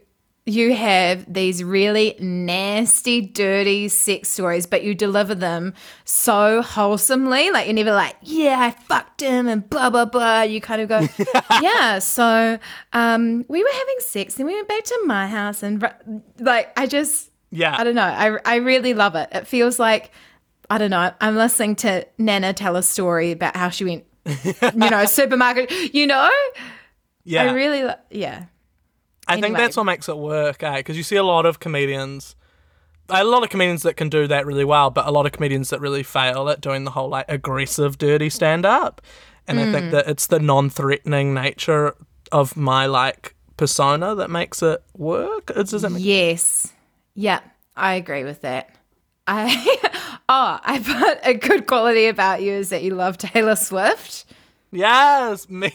you 0.47 0.73
have 0.75 1.31
these 1.31 1.63
really 1.63 2.15
nasty, 2.19 3.21
dirty 3.21 3.87
sex 3.87 4.27
stories, 4.27 4.65
but 4.65 4.83
you 4.83 4.95
deliver 4.95 5.35
them 5.35 5.71
so 6.03 6.63
wholesomely. 6.63 7.51
Like 7.51 7.67
you're 7.67 7.75
never 7.75 7.93
like, 7.93 8.15
yeah, 8.23 8.59
I 8.59 8.71
fucked 8.71 9.21
him 9.21 9.47
and 9.47 9.69
blah 9.69 9.91
blah 9.91 10.05
blah. 10.05 10.41
You 10.41 10.59
kind 10.59 10.81
of 10.81 10.89
go, 10.89 11.07
yeah. 11.61 11.99
So 11.99 12.57
um, 12.91 13.45
we 13.47 13.63
were 13.63 13.69
having 13.71 13.95
sex, 13.99 14.37
and 14.37 14.47
we 14.47 14.55
went 14.55 14.67
back 14.67 14.83
to 14.83 15.01
my 15.05 15.27
house, 15.27 15.61
and 15.63 15.87
like 16.39 16.71
I 16.77 16.87
just 16.87 17.29
Yeah. 17.51 17.75
I 17.77 17.83
don't 17.83 17.95
know. 17.95 18.01
I, 18.01 18.37
I 18.45 18.55
really 18.55 18.93
love 18.93 19.15
it. 19.15 19.29
It 19.31 19.45
feels 19.45 19.77
like, 19.77 20.11
I 20.69 20.77
don't 20.77 20.89
know, 20.89 21.11
I'm 21.21 21.35
listening 21.35 21.75
to 21.77 22.07
Nana 22.17 22.53
tell 22.53 22.75
a 22.77 22.83
story 22.83 23.31
about 23.31 23.55
how 23.55 23.69
she 23.69 23.83
went, 23.85 24.05
you 24.25 24.89
know, 24.89 25.05
supermarket, 25.05 25.71
you 25.93 26.07
know? 26.07 26.29
Yeah. 27.23 27.43
I 27.43 27.53
really, 27.53 27.83
li- 27.83 27.93
yeah. 28.09 28.45
I 29.27 29.39
think 29.39 29.55
that's 29.57 29.77
what 29.77 29.83
makes 29.85 30.09
it 30.09 30.17
work, 30.17 30.63
eh? 30.63 30.77
Because 30.77 30.97
you 30.97 31.03
see 31.03 31.15
a 31.15 31.23
lot 31.23 31.45
of 31.45 31.59
comedians, 31.59 32.35
a 33.09 33.23
lot 33.23 33.43
of 33.43 33.49
comedians 33.49 33.83
that 33.83 33.95
can 33.95 34.09
do 34.09 34.27
that 34.27 34.45
really 34.45 34.65
well, 34.65 34.89
but 34.89 35.07
a 35.07 35.11
lot 35.11 35.25
of 35.25 35.31
comedians 35.31 35.69
that 35.69 35.79
really 35.79 36.03
fail 36.03 36.49
at 36.49 36.59
doing 36.61 36.83
the 36.83 36.91
whole 36.91 37.09
like 37.09 37.25
aggressive, 37.29 37.97
dirty 37.97 38.29
stand 38.29 38.65
up. 38.65 39.01
And 39.47 39.59
I 39.59 39.63
Mm. 39.65 39.71
think 39.71 39.91
that 39.91 40.07
it's 40.07 40.27
the 40.27 40.39
non 40.39 40.69
threatening 40.69 41.33
nature 41.33 41.95
of 42.31 42.55
my 42.57 42.85
like 42.85 43.35
persona 43.57 44.15
that 44.15 44.29
makes 44.29 44.61
it 44.63 44.81
work. 44.97 45.51
It's, 45.55 45.71
does 45.71 45.81
that 45.83 45.91
make 45.91 46.03
Yes. 46.03 46.71
Yeah, 47.15 47.39
I 47.75 47.93
agree 47.95 48.23
with 48.23 48.41
that. 48.41 48.69
I, 49.27 49.45
oh, 50.33 50.59
I 50.63 50.79
put 50.79 51.19
a 51.23 51.33
good 51.33 51.67
quality 51.67 52.05
about 52.07 52.41
you 52.41 52.53
is 52.53 52.69
that 52.69 52.83
you 52.83 52.95
love 52.95 53.17
Taylor 53.17 53.55
Swift. 53.55 54.25
Yes, 54.71 55.49
me, 55.49 55.73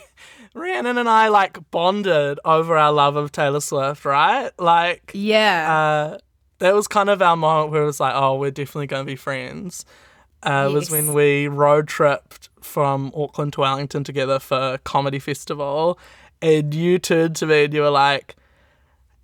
Rhiannon 0.54 0.96
and 0.96 1.08
I 1.08 1.28
like 1.28 1.70
bonded 1.70 2.40
over 2.44 2.76
our 2.78 2.92
love 2.92 3.16
of 3.16 3.30
Taylor 3.32 3.60
Swift, 3.60 4.04
right? 4.06 4.50
Like, 4.58 5.10
Yeah. 5.14 5.72
uh, 6.14 6.18
that 6.58 6.74
was 6.74 6.88
kind 6.88 7.10
of 7.10 7.20
our 7.20 7.36
moment 7.36 7.70
where 7.72 7.82
it 7.82 7.86
was 7.86 8.00
like, 8.00 8.14
oh, 8.14 8.36
we're 8.36 8.50
definitely 8.50 8.86
going 8.86 9.04
to 9.04 9.12
be 9.12 9.16
friends. 9.16 9.84
Uh, 10.42 10.70
Was 10.72 10.90
when 10.90 11.12
we 11.12 11.48
road 11.48 11.88
tripped 11.88 12.48
from 12.62 13.12
Auckland 13.14 13.52
to 13.54 13.60
Wellington 13.60 14.04
together 14.04 14.38
for 14.38 14.78
comedy 14.84 15.18
festival, 15.18 15.98
and 16.40 16.72
you 16.72 16.98
turned 16.98 17.36
to 17.36 17.46
me 17.46 17.64
and 17.64 17.74
you 17.74 17.82
were 17.82 17.90
like, 17.90 18.36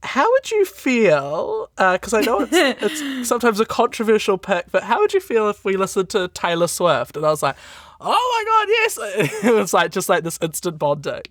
"How 0.03 0.31
would 0.31 0.51
you 0.51 0.65
feel?" 0.65 1.71
Uh, 1.79 1.95
because 1.95 2.15
I 2.15 2.21
know 2.21 2.41
it's, 2.49 3.03
it's 3.03 3.29
sometimes 3.29 3.61
a 3.61 3.65
controversial 3.65 4.39
pick, 4.39 4.67
but 4.71 4.83
how 4.85 5.01
would 5.01 5.15
you 5.15 5.21
feel 5.21 5.49
if 5.49 5.65
we 5.65 5.77
listened 5.77 6.11
to 6.11 6.29
Taylor 6.29 6.69
Swift? 6.69 7.17
And 7.17 7.27
I 7.27 7.31
was 7.31 7.43
like, 7.43 7.57
"Oh 8.01 8.09
my 8.09 8.45
god, 8.51 8.69
yes!" 8.69 9.45
It 9.45 9.55
was 9.55 9.73
like 9.73 9.91
just 9.91 10.09
like 10.09 10.25
this 10.25 10.39
instant 10.43 10.79
bonding. 10.79 11.23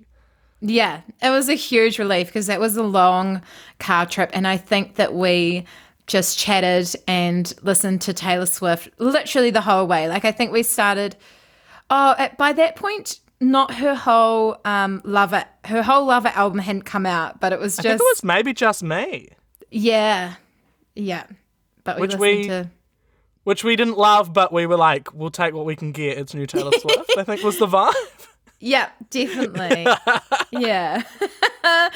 Yeah, 0.61 1.01
it 1.21 1.29
was 1.31 1.49
a 1.49 1.55
huge 1.55 1.97
relief 1.97 2.27
because 2.27 2.45
that 2.45 2.59
was 2.59 2.77
a 2.77 2.83
long 2.83 3.41
car 3.79 4.05
trip. 4.05 4.29
And 4.31 4.47
I 4.47 4.57
think 4.57 4.95
that 4.95 5.13
we 5.13 5.65
just 6.05 6.37
chatted 6.37 6.93
and 7.07 7.51
listened 7.63 8.01
to 8.01 8.13
Taylor 8.13 8.45
Swift 8.45 8.89
literally 8.99 9.49
the 9.49 9.61
whole 9.61 9.87
way. 9.87 10.07
Like, 10.07 10.23
I 10.23 10.31
think 10.31 10.51
we 10.51 10.61
started, 10.61 11.15
oh, 11.89 12.13
at, 12.17 12.37
by 12.37 12.53
that 12.53 12.75
point, 12.75 13.19
not 13.41 13.73
her 13.75 13.95
whole 13.95 14.57
um, 14.63 15.01
Lover, 15.03 15.43
her 15.65 15.83
whole 15.83 16.05
Lover 16.05 16.29
album 16.35 16.59
hadn't 16.59 16.83
come 16.83 17.05
out, 17.05 17.39
but 17.41 17.51
it 17.51 17.59
was 17.59 17.75
just. 17.75 17.85
I 17.85 17.89
think 17.89 17.99
it 18.01 18.03
was 18.03 18.23
maybe 18.23 18.53
just 18.53 18.83
me. 18.83 19.27
yeah, 19.69 20.35
yeah. 20.95 21.25
But 21.83 21.95
we 21.97 22.01
Which 22.07 22.15
we- 22.15 22.47
to, 22.47 22.69
which 23.43 23.63
we 23.63 23.75
didn't 23.75 23.97
love, 23.97 24.31
but 24.33 24.53
we 24.53 24.65
were 24.67 24.77
like, 24.77 25.13
we'll 25.15 25.31
take 25.31 25.53
what 25.55 25.65
we 25.65 25.75
can 25.75 25.91
get. 25.91 26.17
It's 26.19 26.33
new 26.35 26.45
Taylor 26.45 26.71
Swift. 26.79 27.11
I 27.17 27.23
think 27.23 27.41
was 27.43 27.57
the 27.57 27.65
vibe. 27.67 27.91
yeah, 28.59 28.89
definitely. 29.09 29.87
yeah. 30.51 31.01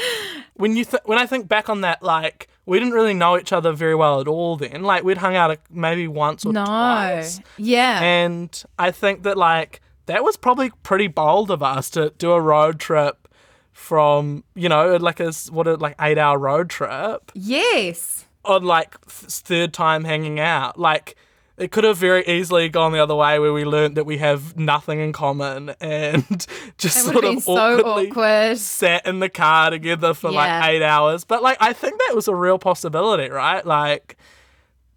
When 0.57 0.75
you 0.75 0.85
th- 0.85 1.03
when 1.05 1.17
I 1.17 1.25
think 1.25 1.47
back 1.47 1.69
on 1.69 1.81
that, 1.81 2.01
like 2.01 2.47
we 2.65 2.79
didn't 2.79 2.93
really 2.93 3.13
know 3.13 3.37
each 3.37 3.51
other 3.51 3.73
very 3.73 3.93
well 3.95 4.21
at 4.21 4.27
all. 4.27 4.55
Then, 4.55 4.83
like 4.83 5.03
we'd 5.03 5.17
hung 5.17 5.35
out 5.35 5.57
maybe 5.69 6.07
once 6.07 6.45
or 6.45 6.53
No. 6.53 6.63
twice, 6.63 7.41
Yeah. 7.57 7.99
and 8.01 8.63
I 8.79 8.91
think 8.91 9.23
that 9.23 9.37
like 9.37 9.81
that 10.07 10.23
was 10.23 10.37
probably 10.37 10.69
pretty 10.83 11.07
bold 11.07 11.49
of 11.51 11.61
us 11.63 11.89
to 11.91 12.11
do 12.17 12.31
a 12.31 12.41
road 12.41 12.79
trip 12.79 13.27
from 13.71 14.43
you 14.55 14.69
know 14.69 14.95
like 14.97 15.19
a 15.19 15.31
what 15.51 15.67
a 15.67 15.75
like 15.75 15.95
eight 15.99 16.17
hour 16.17 16.39
road 16.39 16.69
trip 16.69 17.31
yes. 17.35 18.25
on 18.45 18.63
like 18.63 18.91
th- 19.07 19.31
third 19.31 19.73
time 19.73 20.05
hanging 20.05 20.39
out 20.39 20.79
like 20.79 21.15
it 21.57 21.71
could 21.71 21.83
have 21.85 21.97
very 21.97 22.25
easily 22.25 22.67
gone 22.69 22.91
the 22.91 22.99
other 22.99 23.15
way 23.15 23.37
where 23.39 23.51
we 23.53 23.63
learned 23.65 23.95
that 23.95 24.05
we 24.05 24.17
have 24.17 24.57
nothing 24.57 24.99
in 24.99 25.11
common 25.13 25.69
and 25.81 26.47
just 26.77 27.03
sort 27.05 27.25
of 27.25 27.43
so 27.43 27.53
awkwardly 27.79 28.09
awkward. 28.11 28.57
sat 28.57 29.05
in 29.05 29.19
the 29.19 29.29
car 29.29 29.69
together 29.71 30.13
for 30.13 30.31
Yeah. 30.31 30.37
like 30.37 30.69
eight 30.69 30.81
hours 30.81 31.25
but 31.25 31.43
like 31.43 31.57
i 31.59 31.73
think 31.73 31.99
that 32.07 32.15
was 32.15 32.29
a 32.29 32.35
real 32.35 32.57
possibility 32.57 33.29
right 33.29 33.65
like 33.65 34.15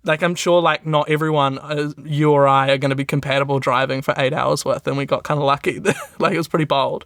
like 0.05 0.23
i'm 0.23 0.35
sure 0.35 0.61
like 0.61 0.87
not 0.87 1.09
everyone 1.09 1.59
uh, 1.59 1.91
you 2.05 2.31
or 2.31 2.47
i 2.47 2.71
are 2.71 2.79
going 2.79 2.91
to 2.91 2.97
be 2.97 3.05
compatible 3.05 3.59
driving 3.59 4.03
for 4.03 4.15
eight 4.17 4.33
hours 4.33 4.65
with 4.65 4.87
and 4.87 4.97
we 4.97 5.05
got 5.05 5.25
kind 5.25 5.39
of 5.39 5.45
lucky 5.45 5.81
like 6.19 6.33
it 6.33 6.39
was 6.39 6.49
pretty 6.49 6.65
bold 6.65 7.05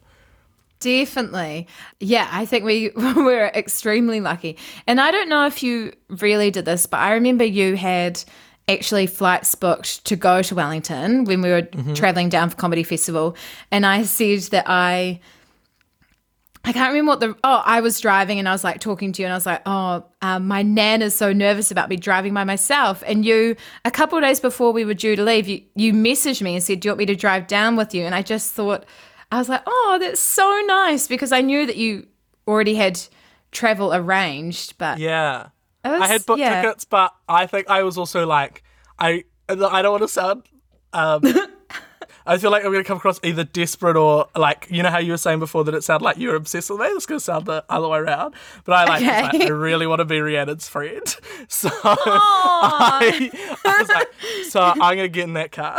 Definitely. 0.83 1.69
Yeah, 2.01 2.29
I 2.33 2.45
think 2.45 2.65
we 2.65 2.91
were 2.97 3.53
extremely 3.55 4.21
lucky. 4.21 4.59
And 4.89 5.01
I 5.01 5.13
don't 5.13 5.29
know 5.29 5.47
if 5.47 5.63
you 5.63 5.93
really 6.09 6.51
did 6.51 6.65
this, 6.65 6.87
but 6.87 6.97
I 6.97 7.13
remember 7.13 7.45
you 7.45 7.77
had 7.77 8.23
actually 8.69 9.07
flights 9.07 9.55
booked 9.55 10.05
to 10.07 10.17
go 10.17 10.43
to 10.43 10.55
Wellington 10.57 11.25
when 11.25 11.41
we 11.41 11.51
were 11.51 11.63
traveling 11.95 12.29
down 12.29 12.51
for 12.51 12.57
Comedy 12.57 12.83
Festival. 12.83 13.37
And 13.71 13.87
I 13.87 14.03
said 14.03 14.41
that 14.51 14.65
I. 14.67 15.21
I 16.65 16.73
can't 16.73 16.91
remember 16.93 17.11
what 17.11 17.21
the. 17.21 17.37
Oh, 17.43 17.63
I 17.65 17.81
was 17.81 18.01
driving 18.01 18.39
and 18.39 18.49
I 18.49 18.53
was 18.53 18.63
like 18.63 18.81
talking 18.81 19.13
to 19.13 19.23
you 19.23 19.27
and 19.27 19.33
I 19.33 19.37
was 19.37 19.47
like, 19.47 19.63
oh, 19.67 20.05
um, 20.23 20.47
my 20.47 20.63
nan 20.63 21.03
is 21.03 21.15
so 21.15 21.33
nervous 21.33 21.71
about 21.71 21.89
me 21.89 21.97
driving 21.97 22.35
by 22.35 22.45
myself. 22.45 23.03
And 23.07 23.25
you, 23.25 23.57
a 23.85 23.91
couple 23.91 24.17
of 24.17 24.23
days 24.23 24.39
before 24.39 24.73
we 24.73 24.85
were 24.85 24.95
due 24.95 25.17
to 25.17 25.25
leave, 25.25 25.49
you, 25.49 25.63
you 25.75 25.93
messaged 25.93 26.41
me 26.41 26.55
and 26.55 26.63
said, 26.63 26.81
do 26.81 26.87
you 26.87 26.91
want 26.93 26.99
me 26.99 27.07
to 27.07 27.17
drive 27.17 27.49
down 27.49 27.75
with 27.75 27.95
you? 27.95 28.05
And 28.05 28.15
I 28.15 28.23
just 28.23 28.53
thought, 28.53 28.85
I 29.33 29.39
was 29.39 29.49
like, 29.49 29.63
oh, 29.67 29.99
that's 30.01 30.21
so 30.21 30.63
nice 30.67 31.09
because 31.09 31.33
I 31.33 31.41
knew 31.41 31.67
that 31.67 31.77
you 31.77 32.07
already 32.47 32.77
had 32.77 33.01
travel 33.51 33.93
arranged. 33.93 34.79
But 34.79 34.99
yeah 34.99 35.49
was- 35.85 36.03
I 36.03 36.07
had 36.07 36.27
booked 36.27 36.41
yeah. 36.41 36.63
tickets, 36.63 36.85
but 36.85 37.15
I 37.29 37.47
think 37.47 37.69
I 37.69 37.83
was 37.83 37.99
also 37.99 38.27
like, 38.27 38.63
I 38.99 39.25
I 39.49 39.83
don't 39.83 39.93
want 39.93 40.03
to 40.03 40.09
sound. 40.09 40.45
Um, 40.93 41.23
I 42.27 42.39
feel 42.39 42.51
like 42.51 42.65
I'm 42.65 42.73
going 42.73 42.85
to 42.85 42.89
come 42.89 42.99
across 42.99 43.19
either 43.25 43.45
desperate 43.45 43.97
or 43.97 44.29
like 44.37 44.67
you 44.71 44.83
know 44.83 44.91
how 44.91 44.99
you 44.99 45.13
were 45.13 45.19
saying 45.19 45.39
before 45.41 45.65
that 45.65 45.75
it 45.75 45.83
sounded 45.83 46.05
like 46.05 46.19
you're 46.19 46.37
obsessed 46.37 46.71
with 46.71 46.81
me. 46.81 46.87
It's 46.87 47.07
going 47.07 47.19
to 47.19 47.25
sound 47.25 47.47
the 47.47 47.65
other 47.69 47.89
way 47.89 47.99
around. 47.99 48.35
But 48.65 48.73
I 48.75 48.85
like, 48.85 49.01
was 49.01 49.41
like, 49.41 49.51
I 49.51 49.53
really 49.53 49.87
want 49.87 50.01
to 50.01 50.05
be 50.05 50.21
Rhiannon's 50.21 50.69
friend, 50.69 51.07
so 51.49 51.69
I, 51.85 53.31
I 53.65 53.83
like, 53.89 54.09
so 54.49 54.61
I'm 54.81 54.97
going 54.97 54.99
to 54.99 55.09
get 55.09 55.25
in 55.25 55.35
that 55.35 55.53
car. 55.53 55.77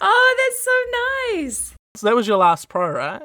Oh, 0.00 0.36
that's 0.38 0.64
so 0.64 1.36
nice. 1.38 1.74
so 1.94 2.06
that 2.06 2.14
was 2.14 2.26
your 2.26 2.38
last 2.38 2.68
pro, 2.68 2.90
right? 2.90 3.22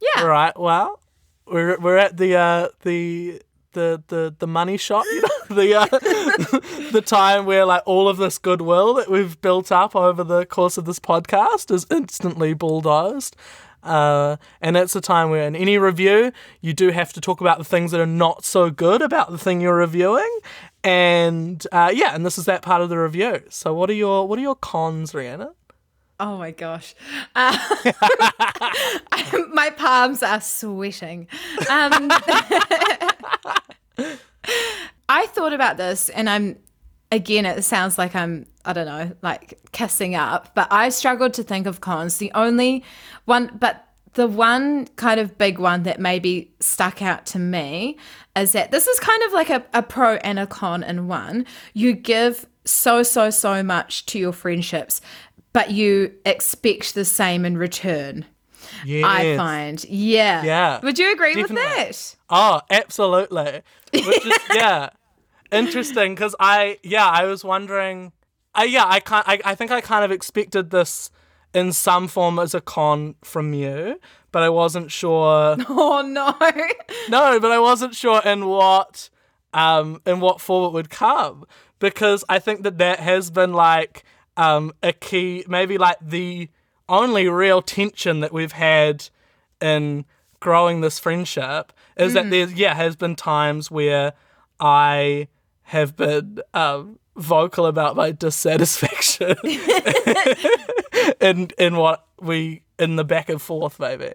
Yeah. 0.00 0.22
All 0.22 0.28
right. 0.28 0.58
Well, 0.58 1.00
we're 1.46 1.78
we're 1.78 1.96
at 1.96 2.16
the 2.16 2.36
uh, 2.36 2.68
the 2.82 3.40
the 3.72 4.02
the 4.08 4.34
the 4.38 4.46
money 4.46 4.76
shot, 4.76 5.04
you 5.06 5.22
know, 5.22 5.28
the 5.56 5.74
uh, 5.74 5.86
the 6.92 7.02
time 7.04 7.46
where 7.46 7.64
like 7.64 7.82
all 7.86 8.08
of 8.08 8.16
this 8.16 8.38
goodwill 8.38 8.94
that 8.94 9.10
we've 9.10 9.40
built 9.40 9.72
up 9.72 9.94
over 9.96 10.24
the 10.24 10.46
course 10.46 10.78
of 10.78 10.84
this 10.84 10.98
podcast 10.98 11.72
is 11.74 11.86
instantly 11.90 12.54
bulldozed. 12.54 13.36
Uh, 13.82 14.36
and 14.60 14.76
it's 14.76 14.94
a 14.94 15.00
time 15.00 15.28
where 15.30 15.44
in 15.44 15.56
any 15.56 15.76
review 15.76 16.30
you 16.60 16.72
do 16.72 16.90
have 16.90 17.12
to 17.12 17.20
talk 17.20 17.40
about 17.40 17.58
the 17.58 17.64
things 17.64 17.90
that 17.90 18.00
are 18.00 18.06
not 18.06 18.44
so 18.44 18.70
good 18.70 19.02
about 19.02 19.32
the 19.32 19.38
thing 19.38 19.60
you're 19.60 19.74
reviewing, 19.74 20.38
and 20.84 21.66
uh, 21.72 21.90
yeah, 21.92 22.14
and 22.14 22.24
this 22.24 22.38
is 22.38 22.44
that 22.44 22.62
part 22.62 22.80
of 22.80 22.88
the 22.90 22.98
review. 22.98 23.42
So 23.48 23.74
what 23.74 23.90
are 23.90 23.94
your 23.94 24.28
what 24.28 24.38
are 24.38 24.42
your 24.42 24.54
cons, 24.54 25.14
Rhiannon? 25.14 25.52
Oh 26.22 26.38
my 26.38 26.52
gosh. 26.52 26.94
Uh, 27.34 27.58
my 29.52 29.70
palms 29.76 30.22
are 30.22 30.40
sweating. 30.40 31.26
Um, 31.68 32.12
I 35.08 35.26
thought 35.26 35.52
about 35.52 35.78
this 35.78 36.10
and 36.10 36.30
I'm, 36.30 36.60
again, 37.10 37.44
it 37.44 37.64
sounds 37.64 37.98
like 37.98 38.14
I'm, 38.14 38.46
I 38.64 38.72
don't 38.72 38.86
know, 38.86 39.10
like 39.22 39.58
kissing 39.72 40.14
up, 40.14 40.54
but 40.54 40.68
I 40.70 40.90
struggled 40.90 41.34
to 41.34 41.42
think 41.42 41.66
of 41.66 41.80
cons. 41.80 42.18
The 42.18 42.30
only 42.36 42.84
one, 43.24 43.58
but 43.58 43.84
the 44.12 44.28
one 44.28 44.86
kind 44.94 45.18
of 45.18 45.36
big 45.36 45.58
one 45.58 45.82
that 45.82 45.98
maybe 45.98 46.54
stuck 46.60 47.02
out 47.02 47.26
to 47.26 47.40
me 47.40 47.98
is 48.36 48.52
that 48.52 48.70
this 48.70 48.86
is 48.86 49.00
kind 49.00 49.24
of 49.24 49.32
like 49.32 49.50
a, 49.50 49.64
a 49.74 49.82
pro 49.82 50.14
and 50.16 50.38
a 50.38 50.46
con 50.46 50.84
in 50.84 51.08
one. 51.08 51.46
You 51.74 51.94
give 51.94 52.46
so, 52.64 53.02
so, 53.02 53.30
so 53.30 53.62
much 53.62 54.06
to 54.06 54.18
your 54.18 54.32
friendships, 54.32 55.00
but 55.52 55.70
you 55.70 56.12
expect 56.24 56.94
the 56.94 57.04
same 57.04 57.44
in 57.44 57.56
return. 57.58 58.24
I 58.86 59.36
find. 59.36 59.84
Yeah. 59.84 60.42
Yeah, 60.42 60.80
Would 60.82 60.98
you 60.98 61.12
agree 61.12 61.36
with 61.36 61.50
that? 61.50 62.16
Oh, 62.30 62.60
absolutely. 62.70 63.62
Which 63.92 64.26
is 64.26 64.38
yeah, 64.54 64.90
interesting 65.50 66.14
because 66.14 66.34
I 66.40 66.78
yeah 66.82 67.06
I 67.06 67.24
was 67.26 67.44
wondering. 67.44 68.12
I 68.54 68.64
yeah 68.64 68.84
I 68.86 69.00
can 69.00 69.22
I, 69.26 69.40
I 69.44 69.54
think 69.54 69.70
I 69.70 69.80
kind 69.80 70.04
of 70.04 70.10
expected 70.10 70.70
this 70.70 71.10
in 71.54 71.72
some 71.72 72.08
form 72.08 72.38
as 72.38 72.54
a 72.54 72.60
con 72.60 73.14
from 73.22 73.52
you, 73.52 74.00
but 74.30 74.42
I 74.42 74.48
wasn't 74.48 74.90
sure. 74.90 75.56
Oh 75.68 76.02
no. 76.02 76.34
no, 77.08 77.40
but 77.40 77.50
I 77.50 77.58
wasn't 77.58 77.94
sure 77.94 78.22
in 78.24 78.46
what 78.46 79.10
um 79.54 80.00
in 80.06 80.20
what 80.20 80.40
form 80.40 80.66
it 80.66 80.72
would 80.72 80.90
come 80.90 81.44
because 81.78 82.24
I 82.28 82.38
think 82.38 82.62
that 82.62 82.78
that 82.78 83.00
has 83.00 83.30
been 83.30 83.52
like 83.52 84.04
um 84.36 84.72
a 84.82 84.92
key 84.92 85.44
maybe 85.48 85.78
like 85.78 85.98
the 86.00 86.48
only 86.88 87.28
real 87.28 87.62
tension 87.62 88.20
that 88.20 88.32
we've 88.32 88.52
had 88.52 89.08
in 89.60 90.04
growing 90.40 90.80
this 90.80 90.98
friendship 90.98 91.72
is 91.96 92.14
that 92.14 92.30
there's 92.30 92.52
yeah 92.54 92.74
has 92.74 92.96
been 92.96 93.14
times 93.14 93.70
where 93.70 94.12
I 94.58 95.28
have 95.62 95.96
been 95.96 96.40
um 96.54 96.98
vocal 97.16 97.66
about 97.66 97.96
my 97.96 98.10
dissatisfaction 98.24 99.36
in 101.20 101.50
in 101.58 101.76
what 101.76 102.06
we 102.20 102.62
in 102.78 102.96
the 102.96 103.04
back 103.04 103.28
and 103.28 103.40
forth 103.40 103.78
maybe 103.78 104.12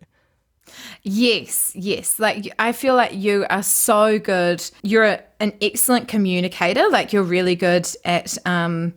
Yes, 1.03 1.71
yes. 1.75 2.19
Like 2.19 2.53
I 2.59 2.73
feel 2.73 2.95
like 2.95 3.13
you 3.13 3.45
are 3.49 3.63
so 3.63 4.19
good. 4.19 4.61
You're 4.83 5.05
a, 5.05 5.23
an 5.39 5.53
excellent 5.61 6.09
communicator. 6.09 6.89
Like 6.89 7.13
you're 7.13 7.23
really 7.23 7.55
good 7.55 7.87
at 8.03 8.37
um 8.45 8.93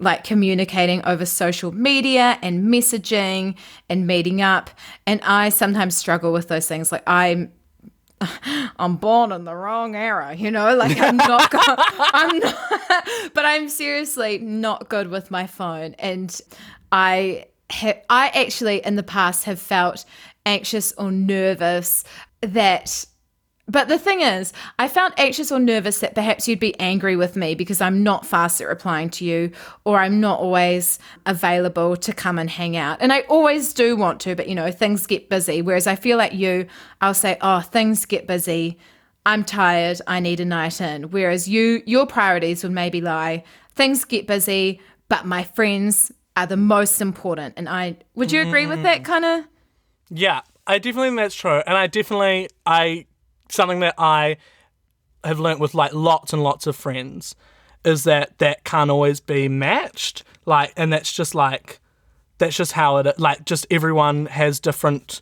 like 0.00 0.24
communicating 0.24 1.04
over 1.04 1.24
social 1.26 1.72
media 1.72 2.38
and 2.42 2.64
messaging 2.64 3.54
and 3.88 4.06
meeting 4.06 4.42
up. 4.42 4.70
And 5.06 5.20
I 5.22 5.50
sometimes 5.50 5.96
struggle 5.96 6.32
with 6.32 6.48
those 6.48 6.66
things. 6.66 6.90
Like 6.90 7.02
I'm 7.06 7.52
I'm 8.78 8.96
born 8.96 9.32
in 9.32 9.44
the 9.44 9.54
wrong 9.54 9.94
era, 9.94 10.34
you 10.34 10.50
know? 10.50 10.74
Like 10.80 10.98
I'm 10.98 11.16
not 11.16 11.50
go- 11.50 11.58
I'm 11.68 12.38
not 12.38 12.56
but 13.34 13.44
I'm 13.44 13.68
seriously 13.68 14.38
not 14.38 14.88
good 14.88 15.08
with 15.08 15.30
my 15.30 15.46
phone 15.46 15.94
and 15.98 16.38
I 16.90 17.46
ha- 17.70 18.00
I 18.08 18.28
actually 18.28 18.84
in 18.84 18.96
the 18.96 19.02
past 19.02 19.44
have 19.44 19.60
felt 19.60 20.04
anxious 20.46 20.92
or 20.96 21.10
nervous 21.12 22.04
that 22.40 23.04
But 23.70 23.86
the 23.86 23.98
thing 23.98 24.20
is, 24.20 24.52
I 24.80 24.88
found 24.88 25.14
anxious 25.16 25.52
or 25.52 25.60
nervous 25.60 26.00
that 26.00 26.16
perhaps 26.16 26.48
you'd 26.48 26.58
be 26.58 26.78
angry 26.80 27.14
with 27.14 27.36
me 27.36 27.54
because 27.54 27.80
I'm 27.80 28.02
not 28.02 28.26
fast 28.26 28.60
at 28.60 28.66
replying 28.66 29.10
to 29.10 29.24
you 29.24 29.52
or 29.84 29.98
I'm 29.98 30.20
not 30.20 30.40
always 30.40 30.98
available 31.24 31.96
to 31.98 32.12
come 32.12 32.36
and 32.36 32.50
hang 32.50 32.76
out. 32.76 32.98
And 33.00 33.12
I 33.12 33.20
always 33.20 33.72
do 33.72 33.94
want 33.94 34.18
to, 34.22 34.34
but 34.34 34.48
you 34.48 34.56
know, 34.56 34.72
things 34.72 35.06
get 35.06 35.28
busy. 35.28 35.62
Whereas 35.62 35.86
I 35.86 35.94
feel 35.94 36.18
like 36.18 36.34
you, 36.34 36.66
I'll 37.00 37.14
say, 37.14 37.38
oh, 37.42 37.60
things 37.60 38.06
get 38.06 38.26
busy. 38.26 38.76
I'm 39.24 39.44
tired. 39.44 40.00
I 40.08 40.18
need 40.18 40.40
a 40.40 40.44
night 40.44 40.80
in. 40.80 41.12
Whereas 41.12 41.48
you, 41.48 41.84
your 41.86 42.06
priorities 42.06 42.64
would 42.64 42.72
maybe 42.72 43.00
lie, 43.00 43.44
things 43.76 44.04
get 44.04 44.26
busy, 44.26 44.80
but 45.08 45.26
my 45.26 45.44
friends 45.44 46.10
are 46.36 46.46
the 46.46 46.56
most 46.56 47.00
important. 47.00 47.54
And 47.56 47.68
I, 47.68 47.98
would 48.16 48.32
you 48.32 48.40
agree 48.42 48.66
with 48.66 48.82
that 48.82 49.02
mm. 49.02 49.04
kind 49.04 49.24
of? 49.24 49.44
Yeah, 50.10 50.40
I 50.66 50.78
definitely 50.78 51.08
think 51.08 51.18
that's 51.18 51.34
true, 51.34 51.62
and 51.66 51.76
I 51.76 51.88
definitely 51.88 52.48
I 52.64 53.06
something 53.52 53.80
that 53.80 53.94
I 53.98 54.36
have 55.24 55.40
learnt 55.40 55.60
with 55.60 55.74
like 55.74 55.92
lots 55.92 56.32
and 56.32 56.42
lots 56.42 56.66
of 56.66 56.76
friends 56.76 57.34
is 57.84 58.04
that 58.04 58.38
that 58.38 58.64
can't 58.64 58.90
always 58.90 59.20
be 59.20 59.48
matched. 59.48 60.22
Like, 60.46 60.72
and 60.76 60.92
that's 60.92 61.12
just 61.12 61.34
like 61.34 61.80
that's 62.40 62.56
just 62.56 62.72
how 62.72 62.96
it 62.96 63.18
like 63.20 63.44
just 63.44 63.66
everyone 63.70 64.26
has 64.26 64.58
different 64.58 65.20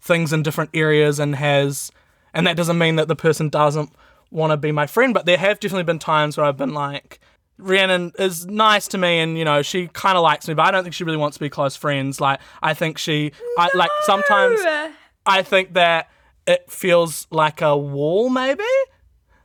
things 0.00 0.32
in 0.32 0.42
different 0.42 0.70
areas 0.72 1.18
and 1.18 1.34
has 1.34 1.90
and 2.32 2.46
that 2.46 2.56
doesn't 2.56 2.78
mean 2.78 2.96
that 2.96 3.08
the 3.08 3.16
person 3.16 3.48
doesn't 3.48 3.90
want 4.30 4.52
to 4.52 4.56
be 4.56 4.70
my 4.70 4.86
friend 4.86 5.12
but 5.12 5.26
there 5.26 5.38
have 5.38 5.58
definitely 5.58 5.82
been 5.82 5.98
times 5.98 6.36
where 6.36 6.46
I've 6.46 6.56
been 6.56 6.74
like 6.74 7.18
Rhiannon 7.58 8.12
is 8.18 8.46
nice 8.46 8.86
to 8.88 8.98
me 8.98 9.18
and 9.18 9.36
you 9.36 9.44
know 9.44 9.62
she 9.62 9.88
kind 9.88 10.16
of 10.16 10.22
likes 10.22 10.46
me 10.46 10.54
but 10.54 10.66
I 10.66 10.70
don't 10.70 10.82
think 10.82 10.94
she 10.94 11.04
really 11.04 11.16
wants 11.16 11.38
to 11.38 11.40
be 11.40 11.50
close 11.50 11.76
friends 11.76 12.20
like 12.20 12.40
I 12.62 12.74
think 12.74 12.98
she 12.98 13.32
I 13.58 13.68
like 13.74 13.90
sometimes 14.04 14.60
I 15.26 15.42
think 15.42 15.74
that 15.74 16.10
it 16.46 16.70
feels 16.70 17.26
like 17.30 17.60
a 17.60 17.76
wall 17.76 18.30
maybe? 18.30 18.64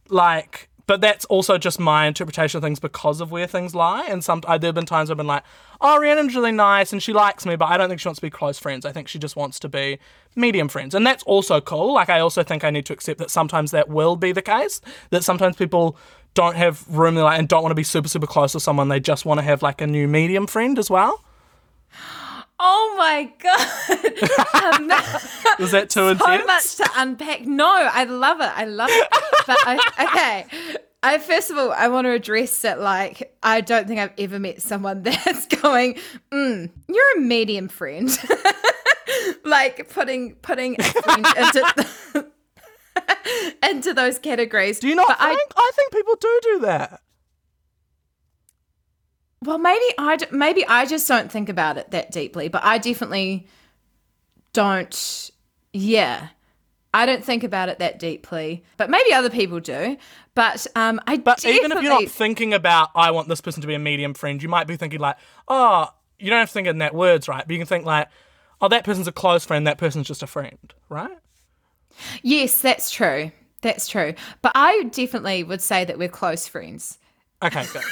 Like 0.10 0.70
but 0.88 1.02
that's 1.02 1.26
also 1.26 1.58
just 1.58 1.80
my 1.80 2.06
interpretation 2.06 2.60
of 2.60 2.64
things 2.64 2.80
because 2.80 3.20
of 3.20 3.32
where 3.32 3.48
things 3.48 3.74
lie. 3.74 4.06
And 4.08 4.24
some 4.24 4.42
uh, 4.46 4.58
there 4.58 4.68
have 4.68 4.76
been 4.76 4.86
times 4.86 5.10
I've 5.10 5.18
been 5.18 5.28
like 5.28 5.44
oh 5.82 6.00
Rhiannon's 6.00 6.36
really 6.36 6.52
nice 6.52 6.94
and 6.94 7.02
she 7.02 7.14
likes 7.14 7.46
me 7.46 7.56
but 7.56 7.66
I 7.66 7.78
don't 7.78 7.90
think 7.90 8.00
she 8.00 8.08
wants 8.08 8.20
to 8.20 8.26
be 8.26 8.30
close 8.30 8.60
friends. 8.60 8.86
I 8.86 8.92
think 8.92 9.08
she 9.08 9.20
just 9.20 9.36
wants 9.36 9.60
to 9.60 9.70
be 9.70 10.00
medium 10.36 10.68
friends. 10.68 10.94
And 10.94 11.06
that's 11.06 11.24
also 11.24 11.60
cool. 11.62 11.94
Like 11.94 12.10
I 12.10 12.20
also 12.20 12.44
think 12.44 12.64
I 12.64 12.70
need 12.70 12.86
to 12.88 12.94
accept 12.94 13.20
that 13.20 13.32
sometimes 13.32 13.72
that 13.72 13.90
will 13.90 14.16
be 14.16 14.32
the 14.32 14.42
case 14.42 14.82
that 15.10 15.24
sometimes 15.24 15.56
people 15.56 15.98
don't 16.34 16.56
have 16.58 16.86
room 16.90 17.16
like 17.16 17.40
and 17.40 17.48
don't 17.48 17.64
want 17.64 17.72
to 17.72 17.76
be 17.76 17.84
super 17.84 18.10
super 18.10 18.28
close 18.28 18.52
to 18.52 18.60
someone. 18.60 18.90
They 18.90 19.00
just 19.00 19.26
want 19.26 19.40
to 19.40 19.44
have 19.44 19.64
like 19.64 19.82
a 19.82 19.88
new 19.88 20.08
medium 20.08 20.48
friend 20.48 20.78
as 20.78 20.90
well 20.90 21.24
Oh 22.60 22.96
my 22.98 23.32
god! 23.40 23.60
was 25.60 25.72
that 25.72 25.90
too 25.90 26.00
so 26.02 26.08
intense 26.10 26.48
much 26.48 26.76
to 26.78 26.90
unpack. 26.96 27.42
No, 27.46 27.68
I 27.70 28.06
love 28.06 28.40
it. 28.40 28.52
I 28.56 28.66
love 28.66 28.90
it. 28.92 29.08
But 29.46 29.58
I, 29.66 29.78
okay, 30.08 30.46
I 31.04 31.18
first 31.18 31.52
of 31.52 31.58
all 31.58 31.72
I 31.72 31.90
want 31.90 32.06
to 32.06 32.12
address 32.12 32.62
that. 32.62 32.80
Like, 32.80 33.36
I 33.44 33.62
don't 33.62 33.88
think 33.88 34.00
I've 34.00 34.14
ever 34.18 34.40
met 34.40 34.62
someone 34.62 35.04
that's 35.04 35.48
going, 35.48 36.00
mm, 36.32 36.72
"You're 36.88 37.18
a 37.18 37.20
medium 37.22 37.68
friend." 37.68 38.10
like 39.44 39.90
putting 39.90 40.36
putting 40.36 40.78
a 40.80 40.84
friend 40.84 41.26
into 41.38 42.26
into 43.64 43.94
those 43.94 44.18
categories. 44.20 44.80
do 44.80 44.88
you 44.88 44.96
not 44.96 45.08
But 45.08 45.18
I- 45.20 45.30
think 45.36 45.52
I 45.56 45.72
think 45.76 45.92
people 45.92 46.16
do 46.20 46.40
do 46.44 46.60
that 46.62 47.02
Well, 49.46 49.58
maybe 49.58 49.86
I 49.98 50.18
maybe 50.32 50.66
I 50.66 50.86
just 50.86 51.08
don't 51.08 51.32
think 51.32 51.50
about 51.50 51.78
it 51.78 51.92
that 51.92 52.12
deeply, 52.12 52.48
but 52.48 52.64
I 52.64 52.78
definitely 52.78 53.48
don't. 54.54 55.32
Yeah, 55.72 56.30
I 56.94 57.06
don't 57.06 57.24
think 57.24 57.44
about 57.44 57.70
it 57.70 57.80
that 57.80 58.00
deeply, 58.00 58.64
but 58.78 58.90
maybe 58.90 59.14
other 59.14 59.30
people 59.30 59.60
do. 59.60 59.98
But 60.34 60.66
um, 60.76 61.02
I 61.06 61.18
But 61.18 61.38
definitely, 61.38 61.58
even 61.58 61.72
if 61.74 61.84
you're 61.84 62.02
not 62.02 62.10
thinking 62.10 62.54
about, 62.54 62.90
I 62.96 63.12
want 63.12 63.28
this 63.28 63.42
person 63.42 63.62
to 63.62 63.68
be 63.68 63.74
a 63.74 63.80
medium 63.80 64.14
friend, 64.14 64.42
you 64.42 64.50
might 64.50 64.66
be 64.66 64.78
thinking 64.78 65.00
like, 65.00 65.18
oh, 65.48 65.90
you 66.20 66.30
don't 66.30 66.40
have 66.40 66.50
to 66.50 66.54
think 66.54 66.68
in 66.68 66.78
that 66.80 66.96
words, 66.96 67.28
right? 67.28 67.44
But 67.46 67.52
you 67.52 67.60
can 67.60 67.68
think 67.68 67.86
like, 67.86 68.08
oh, 68.62 68.70
that 68.70 68.86
person's 68.86 69.08
a 69.08 69.12
close 69.12 69.46
friend, 69.46 69.68
that 69.68 69.78
person's 69.78 70.08
just 70.08 70.24
a 70.24 70.28
friend, 70.28 70.74
right? 70.90 71.18
yes, 72.24 72.62
that's 72.62 72.90
true. 72.90 73.32
That's 73.62 73.88
true. 73.88 74.14
But 74.42 74.54
I 74.56 74.84
definitely 74.84 75.44
would 75.44 75.62
say 75.62 75.86
that 75.86 75.98
we're 75.98 76.08
close 76.08 76.48
friends. 76.48 76.98
Okay, 77.44 77.66
good. 77.74 77.84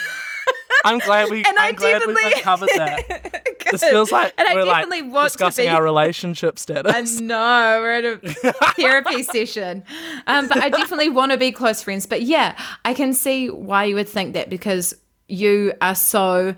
I'm 0.84 1.00
glad 1.00 1.30
we. 1.30 1.44
And 1.48 1.58
I 1.60 1.70
I'm 1.70 1.76
glad 1.76 2.00
definitely- 2.00 2.34
uncovered 2.34 2.70
that. 2.76 3.40
This 3.72 3.82
feels 3.84 4.12
like 4.12 4.34
And 4.38 4.48
I 4.48 4.54
we're 4.56 4.66
like 4.66 4.84
definitely 4.86 5.10
want 5.10 5.32
to 5.32 5.38
discussing 5.38 5.66
be- 5.66 5.70
our 5.70 5.82
relationship 5.82 6.60
status. 6.60 7.20
No, 7.22 7.80
we're 7.82 7.92
at 7.94 8.06
a 8.06 8.54
therapy 8.76 9.24
session. 9.24 9.84
Um, 10.28 10.48
but 10.48 10.58
I 10.58 10.70
definitely 10.70 11.10
want 11.10 11.32
to 11.32 11.38
be 11.38 11.52
close 11.52 11.82
friends. 11.82 12.06
But 12.06 12.22
yeah, 12.24 12.56
I 12.86 12.94
can 12.94 13.14
see 13.14 13.50
why 13.50 13.86
you 13.86 13.96
would 13.96 14.10
think 14.10 14.34
that 14.34 14.50
because 14.50 14.94
you 15.28 15.74
are 15.82 15.96
so 15.96 16.56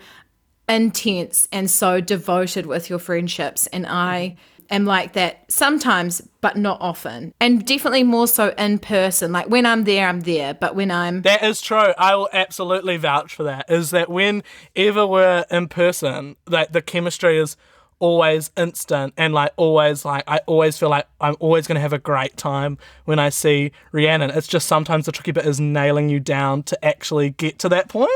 intense 0.68 1.48
and 1.52 1.70
so 1.70 2.02
devoted 2.02 2.66
with 2.66 2.90
your 2.90 3.00
friendships. 3.00 3.68
And 3.68 3.86
I 3.88 4.36
am 4.70 4.86
like 4.86 5.14
that 5.14 5.50
sometimes, 5.52 6.22
but 6.42 6.58
not 6.58 6.80
often. 6.82 7.34
And 7.40 7.66
definitely 7.66 8.04
more 8.04 8.28
so 8.28 8.54
in 8.58 8.80
person. 8.80 9.32
Like 9.32 9.50
when 9.50 9.66
I'm 9.66 9.84
there, 9.84 10.08
I'm 10.08 10.22
there. 10.22 10.54
But 10.54 10.76
when 10.76 10.92
I'm. 10.92 11.22
That 11.24 11.44
is 11.44 11.62
true. 11.62 11.94
I 11.98 12.16
will 12.16 12.30
absolutely 12.34 12.98
vouch 12.98 13.36
for 13.36 13.44
that. 13.44 13.66
Is 13.70 13.92
that 13.92 14.10
whenever 14.10 15.06
we're 15.08 15.46
in 15.50 15.68
person, 15.68 16.36
like 16.48 16.72
the 16.72 16.82
chemistry 16.82 17.38
is 17.38 17.58
always 18.00 18.52
instant 18.58 19.14
and 19.18 19.34
like 19.34 19.54
always 19.56 20.04
like 20.04 20.24
I 20.28 20.40
always 20.48 20.78
feel 20.78 20.90
like 20.90 21.08
I'm 21.22 21.36
always 21.40 21.66
gonna 21.66 21.80
have 21.80 21.94
a 21.94 21.98
great 21.98 22.36
time 22.38 22.78
when 23.06 23.20
I 23.20 23.30
see 23.30 23.72
Rhiannon. 23.92 24.32
It's 24.32 24.48
just 24.48 24.68
sometimes 24.68 25.06
the 25.06 25.12
tricky 25.12 25.32
bit 25.32 25.46
is 25.46 25.60
nailing 25.60 26.10
you 26.10 26.20
down 26.20 26.64
to 26.64 26.86
actually 26.86 27.30
get 27.30 27.58
to 27.60 27.70
that 27.70 27.88
point. 27.88 28.12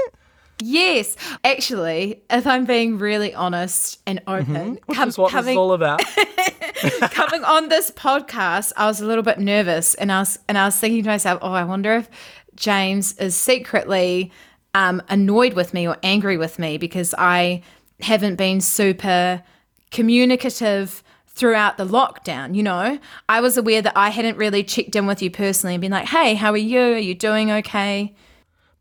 Yes. 0.61 1.15
Actually, 1.43 2.21
if 2.29 2.45
I'm 2.45 2.65
being 2.65 2.97
really 2.97 3.33
honest 3.33 3.99
and 4.05 4.21
open, 4.27 4.79
Which 4.85 4.97
com- 4.97 5.11
what 5.11 5.27
this 5.27 5.31
coming- 5.31 5.53
is 5.53 5.57
all 5.57 5.73
about. 5.73 6.01
coming 7.11 7.43
on 7.43 7.69
this 7.69 7.91
podcast, 7.91 8.73
I 8.77 8.85
was 8.87 9.01
a 9.01 9.05
little 9.05 9.23
bit 9.23 9.39
nervous, 9.39 9.93
and 9.95 10.11
I 10.11 10.19
was 10.19 10.39
and 10.47 10.57
I 10.57 10.65
was 10.65 10.75
thinking 10.75 11.03
to 11.03 11.09
myself, 11.09 11.39
"Oh, 11.41 11.51
I 11.53 11.63
wonder 11.63 11.93
if 11.93 12.09
James 12.55 13.13
is 13.17 13.35
secretly 13.35 14.31
um, 14.73 15.01
annoyed 15.09 15.53
with 15.53 15.73
me 15.73 15.87
or 15.87 15.97
angry 16.03 16.37
with 16.37 16.59
me 16.59 16.77
because 16.77 17.15
I 17.17 17.61
haven't 18.01 18.35
been 18.35 18.61
super 18.61 19.43
communicative." 19.91 21.03
Throughout 21.35 21.77
the 21.77 21.85
lockdown, 21.85 22.53
you 22.53 22.61
know, 22.63 22.99
I 23.29 23.39
was 23.39 23.55
aware 23.55 23.81
that 23.81 23.93
I 23.95 24.09
hadn't 24.09 24.35
really 24.35 24.61
checked 24.61 24.93
in 24.97 25.07
with 25.07 25.21
you 25.21 25.31
personally 25.31 25.73
and 25.75 25.79
been 25.79 25.89
like, 25.91 26.07
"Hey, 26.09 26.33
how 26.35 26.51
are 26.51 26.57
you? 26.57 26.81
Are 26.81 26.97
you 26.97 27.15
doing 27.15 27.49
okay?" 27.49 28.13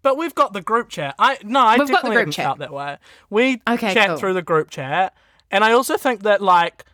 But 0.03 0.17
we've 0.17 0.35
got 0.35 0.53
the 0.53 0.61
group 0.63 0.89
chat. 0.89 1.15
I 1.19 1.39
no, 1.43 1.61
I 1.61 1.77
We've 1.77 1.81
got 1.81 1.87
the 1.87 1.93
definitely 1.95 2.25
group 2.25 2.35
chat. 2.35 2.59
that 2.59 2.73
way. 2.73 2.99
We 3.31 3.61
Okay, 3.69 3.93
chat 3.95 4.09
cool. 4.09 4.17
through 4.17 4.35
the 4.35 4.43
group 4.43 4.71
chat, 4.71 5.15
and 5.51 5.65
I 5.65 5.73
also 5.73 5.97
think 5.97 6.23
that 6.23 6.41
like 6.41 6.85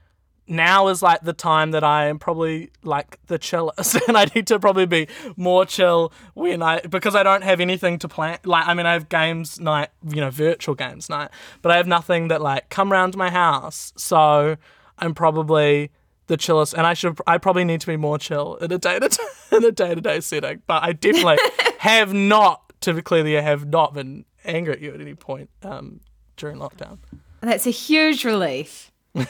now 0.46 0.88
is 0.88 1.02
like 1.02 1.22
the 1.22 1.32
time 1.32 1.70
that 1.70 1.82
I 1.82 2.06
am 2.06 2.18
probably 2.18 2.70
like 2.82 3.18
the 3.28 3.38
chillest, 3.38 3.94
and 4.08 4.16
I 4.16 4.26
need 4.34 4.46
to 4.48 4.58
probably 4.58 4.86
be 4.86 5.08
more 5.36 5.64
chill 5.64 6.12
when 6.34 6.62
I 6.62 6.80
because 6.80 7.14
I 7.14 7.22
don't 7.22 7.42
have 7.42 7.60
anything 7.60 7.98
to 8.00 8.08
plan. 8.08 8.38
Like 8.44 8.66
I 8.66 8.74
mean, 8.74 8.86
I 8.86 8.92
have 8.94 9.08
games 9.08 9.60
night, 9.60 9.90
you 10.08 10.20
know, 10.20 10.30
virtual 10.30 10.74
games 10.74 11.08
night, 11.08 11.30
but 11.62 11.72
I 11.72 11.76
have 11.76 11.86
nothing 11.86 12.28
that 12.28 12.40
like 12.42 12.68
come 12.70 12.90
round 12.90 13.12
to 13.12 13.18
my 13.18 13.30
house, 13.30 13.92
so 13.96 14.56
I'm 14.98 15.14
probably 15.14 15.90
the 16.26 16.36
chillest, 16.38 16.72
and 16.74 16.86
I 16.86 16.94
should 16.94 17.18
I 17.26 17.36
probably 17.38 17.64
need 17.64 17.80
to 17.82 17.86
be 17.86 17.96
more 17.98 18.18
chill 18.18 18.56
in 18.56 18.72
a 18.72 18.78
day 18.78 18.98
to 18.98 19.18
in 19.52 19.64
a 19.64 19.72
day 19.72 19.94
to 19.94 20.00
day 20.00 20.20
setting. 20.20 20.62
But 20.66 20.82
I 20.82 20.92
definitely 20.92 21.38
have 21.78 22.14
not. 22.14 22.63
To 22.84 22.92
be 22.92 23.00
clear, 23.00 23.38
I 23.38 23.40
have 23.40 23.66
not 23.66 23.94
been 23.94 24.26
angry 24.44 24.74
at 24.74 24.80
you 24.82 24.92
at 24.92 25.00
any 25.00 25.14
point 25.14 25.48
um, 25.62 26.00
during 26.36 26.58
lockdown. 26.58 26.98
That's 27.40 27.66
a 27.66 27.70
huge 27.70 28.26
relief. 28.26 28.92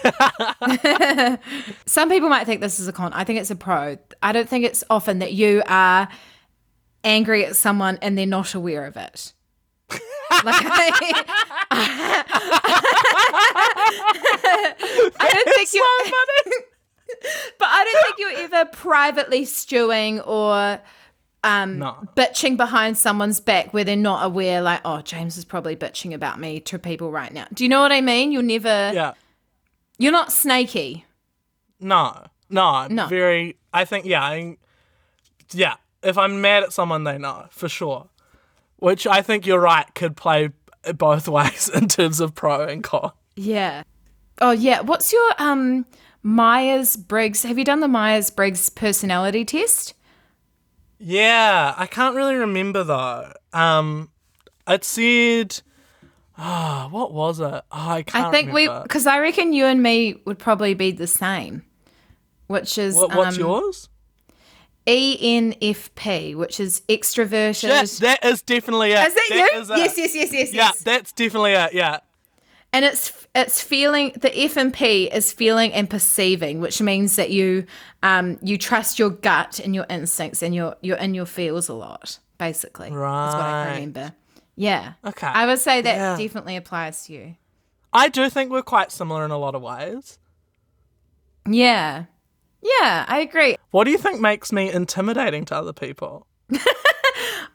Some 1.86 2.08
people 2.08 2.28
might 2.28 2.46
think 2.46 2.60
this 2.60 2.80
is 2.80 2.88
a 2.88 2.92
con. 2.92 3.12
I 3.12 3.22
think 3.22 3.38
it's 3.38 3.52
a 3.52 3.54
pro. 3.56 3.96
I 4.20 4.32
don't 4.32 4.48
think 4.48 4.64
it's 4.64 4.82
often 4.90 5.20
that 5.20 5.34
you 5.34 5.62
are 5.68 6.08
angry 7.04 7.46
at 7.46 7.54
someone 7.54 7.96
and 8.02 8.18
they're 8.18 8.26
not 8.26 8.54
aware 8.54 8.86
of 8.86 8.96
it. 8.96 9.32
like, 9.92 10.00
I 11.70 11.94
don't 15.32 15.54
think 15.54 15.72
you. 15.74 15.86
but 17.60 17.68
I 17.70 17.84
don't 17.84 18.04
think 18.04 18.18
you're 18.18 18.32
ever 18.46 18.68
privately 18.72 19.44
stewing 19.44 20.20
or 20.22 20.80
um, 21.44 21.78
No. 21.78 22.08
bitching 22.16 22.56
behind 22.56 22.96
someone's 22.98 23.38
back 23.40 23.72
where 23.72 23.84
they're 23.84 23.96
not 23.96 24.24
aware. 24.24 24.60
Like, 24.60 24.80
oh, 24.84 25.02
James 25.02 25.36
is 25.36 25.44
probably 25.44 25.76
bitching 25.76 26.12
about 26.14 26.40
me 26.40 26.58
to 26.60 26.78
people 26.78 27.10
right 27.10 27.32
now. 27.32 27.46
Do 27.52 27.62
you 27.64 27.68
know 27.68 27.80
what 27.80 27.92
I 27.92 28.00
mean? 28.00 28.32
You're 28.32 28.42
never. 28.42 28.90
Yeah. 28.94 29.12
You're 29.98 30.12
not 30.12 30.32
snaky. 30.32 31.04
No, 31.80 32.24
no, 32.50 32.86
No. 32.88 33.06
Very. 33.06 33.56
I 33.72 33.84
think 33.84 34.06
yeah, 34.06 34.22
I, 34.22 34.56
yeah. 35.52 35.74
If 36.02 36.16
I'm 36.18 36.40
mad 36.40 36.62
at 36.62 36.72
someone, 36.72 37.04
they 37.04 37.18
know 37.18 37.46
for 37.50 37.68
sure. 37.68 38.08
Which 38.76 39.06
I 39.06 39.22
think 39.22 39.46
you're 39.46 39.60
right 39.60 39.86
could 39.94 40.16
play 40.16 40.50
both 40.96 41.28
ways 41.36 41.68
in 41.72 41.88
terms 41.88 42.20
of 42.20 42.34
pro 42.34 42.66
and 42.66 42.82
con. 42.82 43.12
Yeah. 43.36 43.82
Oh 44.40 44.50
yeah. 44.52 44.80
What's 44.80 45.12
your 45.12 45.30
um 45.38 45.86
Myers 46.22 46.96
Briggs? 46.96 47.42
Have 47.42 47.58
you 47.58 47.64
done 47.64 47.80
the 47.80 47.88
Myers 47.88 48.30
Briggs 48.30 48.68
personality 48.68 49.44
test? 49.44 49.94
Yeah, 50.98 51.74
I 51.76 51.86
can't 51.86 52.14
really 52.16 52.36
remember 52.36 52.84
though. 52.84 53.32
Um, 53.52 54.10
it 54.66 54.84
said, 54.84 55.60
ah, 56.38 56.88
what 56.90 57.12
was 57.12 57.40
it? 57.40 57.44
Oh, 57.44 57.62
I 57.70 58.02
can't. 58.02 58.26
I 58.26 58.30
think 58.30 58.52
we, 58.52 58.68
because 58.82 59.06
I 59.06 59.18
reckon 59.18 59.52
you 59.52 59.66
and 59.66 59.82
me 59.82 60.16
would 60.24 60.38
probably 60.38 60.74
be 60.74 60.90
the 60.90 61.06
same, 61.06 61.64
which 62.46 62.78
is 62.78 62.94
What, 62.94 63.14
what's 63.14 63.36
um, 63.36 63.40
yours? 63.40 63.88
ENFP, 64.86 66.36
which 66.36 66.60
is 66.60 66.82
extroverted. 66.88 67.68
Yes, 67.68 67.98
that 67.98 68.24
is 68.24 68.42
definitely 68.42 68.92
it. 68.92 69.06
is 69.06 69.14
that, 69.14 69.28
you? 69.30 69.60
is 69.60 69.68
yes, 69.70 69.96
yes, 69.96 70.14
yes, 70.14 70.32
yes, 70.32 70.52
Yeah, 70.52 70.62
yes. 70.64 70.82
that's 70.82 71.12
definitely 71.12 71.52
it. 71.52 71.72
Yeah. 71.72 72.00
And 72.74 72.84
it's 72.84 73.12
it's 73.36 73.62
feeling 73.62 74.12
the 74.20 74.36
F 74.36 74.56
and 74.56 74.74
P 74.74 75.04
is 75.04 75.32
feeling 75.32 75.72
and 75.72 75.88
perceiving, 75.88 76.60
which 76.60 76.82
means 76.82 77.14
that 77.16 77.30
you 77.30 77.66
um 78.02 78.36
you 78.42 78.58
trust 78.58 78.98
your 78.98 79.10
gut 79.10 79.60
and 79.60 79.74
your 79.74 79.86
instincts 79.88 80.42
and 80.42 80.52
your 80.54 80.76
you're 80.82 80.96
in 80.98 81.14
your 81.14 81.24
feels 81.26 81.68
a 81.68 81.74
lot. 81.74 82.18
Basically, 82.36 82.88
is 82.88 82.92
what 82.92 83.00
I 83.00 83.64
Right. 83.64 83.74
remember. 83.74 84.12
Yeah. 84.56 84.94
Okay. 85.04 85.26
I 85.28 85.46
would 85.46 85.60
say 85.60 85.82
that 85.82 85.94
Yeah. 85.96 86.16
definitely 86.16 86.56
applies 86.56 87.06
to 87.06 87.12
you. 87.12 87.36
I 87.92 88.08
do 88.08 88.28
think 88.28 88.50
we're 88.50 88.62
quite 88.62 88.90
similar 88.90 89.24
in 89.24 89.30
a 89.30 89.38
lot 89.38 89.54
of 89.54 89.62
ways. 89.62 90.18
Yeah. 91.48 92.04
Yeah, 92.60 93.04
I 93.06 93.18
agree. 93.20 93.56
What 93.70 93.84
do 93.84 93.90
you 93.92 93.98
think 93.98 94.20
makes 94.20 94.50
me 94.50 94.72
intimidating 94.72 95.44
to 95.46 95.54
other 95.56 95.72
people? 95.72 96.26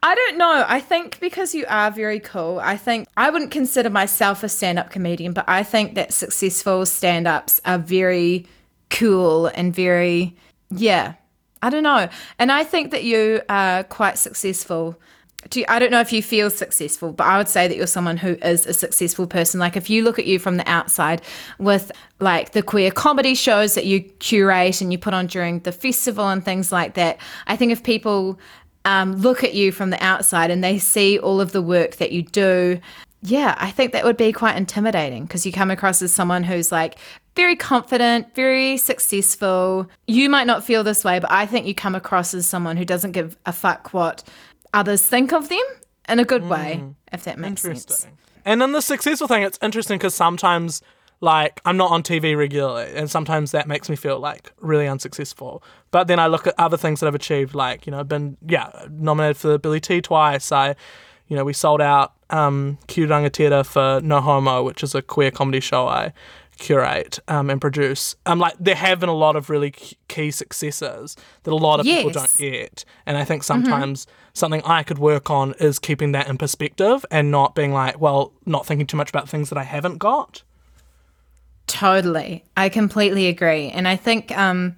I 0.02 0.16
don't 0.16 0.38
know. 0.38 0.66
I 0.68 0.80
think 0.80 1.20
because 1.20 1.54
you 1.54 1.66
are 1.68 1.92
very 1.92 2.20
cool, 2.20 2.60
I 2.62 2.78
think 2.78 3.08
I 3.18 3.30
wouldn't 3.30 3.52
consider 3.52 3.90
myself 3.90 4.44
a 4.44 4.50
stand 4.50 4.80
up 4.80 4.90
comedian, 4.90 5.34
but 5.34 5.46
I 5.48 5.64
think 5.64 5.96
that 5.96 6.14
successful 6.14 6.86
stand 6.86 7.28
ups 7.28 7.60
are 7.66 7.78
very 7.78 8.46
cool 8.90 9.48
and 9.48 9.74
very, 9.76 10.36
yeah, 10.70 11.16
I 11.62 11.70
don't 11.70 11.84
know. 11.84 12.08
And 12.38 12.52
I 12.52 12.64
think 12.64 12.92
that 12.92 13.04
you 13.04 13.42
are 13.50 13.84
quite 13.84 14.18
successful. 14.18 15.00
Do 15.50 15.62
you, 15.62 15.66
I 15.70 15.80
don't 15.80 15.92
know 15.92 16.02
if 16.02 16.12
you 16.12 16.22
feel 16.22 16.50
successful, 16.50 17.14
but 17.14 17.26
I 17.26 17.38
would 17.38 17.48
say 17.48 17.68
that 17.68 17.78
you're 17.78 17.88
someone 17.88 18.18
who 18.18 18.38
is 18.42 18.66
a 18.66 18.74
successful 18.74 19.26
person. 19.26 19.60
Like 19.60 19.78
if 19.78 19.90
you 19.90 20.04
look 20.04 20.20
at 20.20 20.26
you 20.26 20.38
from 20.38 20.58
the 20.58 20.70
outside 20.70 21.22
with 21.60 21.94
like 22.20 22.52
the 22.52 22.62
queer 22.62 22.92
comedy 22.92 23.36
shows 23.36 23.74
that 23.76 23.86
you 23.86 24.02
curate 24.02 24.82
and 24.82 24.92
you 24.92 24.98
put 24.98 25.14
on 25.14 25.28
during 25.28 25.60
the 25.60 25.72
festival 25.72 26.28
and 26.28 26.44
things 26.44 26.74
like 26.74 26.96
that, 26.96 27.20
I 27.48 27.56
think 27.56 27.72
if 27.72 27.84
people 27.84 28.38
um, 28.86 29.16
look 29.16 29.44
at 29.44 29.54
you 29.54 29.72
from 29.72 29.90
the 29.90 30.04
outside 30.04 30.52
and 30.52 30.64
they 30.64 30.80
see 30.80 31.20
all 31.20 31.42
of 31.42 31.52
the 31.52 31.62
work 31.62 31.98
that 31.98 32.12
you 32.12 32.24
do, 32.24 32.80
yeah, 33.22 33.56
I 33.58 33.72
think 33.72 33.92
that 33.92 34.06
would 34.06 34.18
be 34.18 34.32
quite 34.32 34.56
intimidating 34.56 35.24
because 35.24 35.46
you 35.46 35.52
come 35.52 35.72
across 35.72 36.02
as 36.02 36.14
someone 36.14 36.44
who's 36.44 36.72
like 36.72 36.98
very 37.36 37.56
confident, 37.56 38.34
very 38.36 38.78
successful. 38.78 39.90
You 40.08 40.30
might 40.30 40.48
not 40.48 40.64
feel 40.64 40.84
this 40.84 41.04
way, 41.04 41.20
but 41.20 41.32
I 41.32 41.46
think 41.46 41.66
you 41.66 41.76
come 41.76 41.96
across 41.96 42.34
as 42.34 42.46
someone 42.46 42.78
who 42.78 42.86
doesn't 42.86 43.12
give 43.12 43.38
a 43.46 43.54
fuck 43.54 43.94
what 43.94 44.24
others 44.74 45.06
think 45.06 45.34
of 45.34 45.50
them 45.50 45.64
in 46.08 46.20
a 46.20 46.26
good 46.26 46.48
way, 46.48 46.84
if 47.12 47.24
that 47.26 47.38
makes 47.38 47.62
sense. 47.62 47.84
Interesting. 47.84 48.18
And 48.46 48.62
then 48.62 48.72
the 48.72 48.82
successful 48.82 49.28
thing, 49.28 49.44
it's 49.44 49.60
interesting 49.62 49.98
because 49.98 50.16
sometimes, 50.16 50.82
like, 51.22 51.60
I'm 51.66 51.78
not 51.78 51.92
on 51.92 52.02
TV 52.02 52.38
regularly, 52.38 52.92
and 52.96 53.10
sometimes 53.10 53.52
that 53.52 53.68
makes 53.68 53.90
me 53.90 53.96
feel 53.96 54.20
like 54.20 54.52
really 54.60 54.88
unsuccessful. 54.88 55.62
But 55.92 56.08
then 56.08 56.20
I 56.20 56.28
look 56.28 56.48
at 56.48 56.56
other 56.58 56.78
things 56.78 57.00
that 57.00 57.08
I've 57.08 57.16
achieved, 57.16 57.54
like, 57.54 57.86
you 57.86 57.92
know, 57.92 58.00
I've 58.00 58.08
been, 58.08 58.38
yeah, 58.48 58.70
nominated 58.90 59.38
for 59.38 59.50
the 59.50 59.60
Billy 59.60 59.80
T 59.80 60.02
twice. 60.02 60.52
I, 60.52 60.76
you 61.28 61.36
know, 61.36 61.44
we 61.44 61.54
sold 61.54 61.82
out 61.82 62.14
um, 62.30 62.78
Q 62.88 63.08
Rangatira 63.08 63.66
for 63.66 64.00
No 64.02 64.22
Homo, 64.22 64.64
which 64.64 64.82
is 64.82 64.96
a 64.96 65.02
queer 65.02 65.32
comedy 65.32 65.60
show 65.60 65.88
I 65.88 66.14
curate 66.58 67.20
um, 67.28 67.50
and 67.50 67.60
produce. 67.60 68.16
Um, 68.26 68.40
like, 68.40 68.56
there 68.60 68.76
have 68.76 69.00
been 69.00 69.10
a 69.10 69.14
lot 69.16 69.36
of 69.36 69.50
really 69.50 69.72
key 70.08 70.32
successes 70.32 71.16
that 71.44 71.52
a 71.52 71.56
lot 71.56 71.80
of 71.80 71.86
people 71.86 72.12
don't 72.12 72.38
get. 72.38 72.86
And 73.06 73.18
I 73.18 73.26
think 73.26 73.44
sometimes 73.44 74.08
something 74.34 74.62
I 74.64 74.84
could 74.84 75.00
work 75.00 75.30
on 75.30 75.54
is 75.60 75.80
keeping 75.80 76.12
that 76.14 76.28
in 76.28 76.38
perspective 76.38 77.06
and 77.12 77.32
not 77.32 77.56
being 77.56 77.74
like, 77.74 78.00
well, 78.00 78.34
not 78.46 78.66
thinking 78.66 78.88
too 78.88 78.98
much 78.98 79.10
about 79.10 79.28
things 79.30 79.50
that 79.50 79.58
I 79.58 79.64
haven't 79.64 79.98
got. 79.98 80.44
Totally. 81.70 82.44
I 82.58 82.68
completely 82.70 83.28
agree. 83.28 83.70
And 83.70 83.88
I 83.88 83.96
think 83.96 84.36
um 84.38 84.76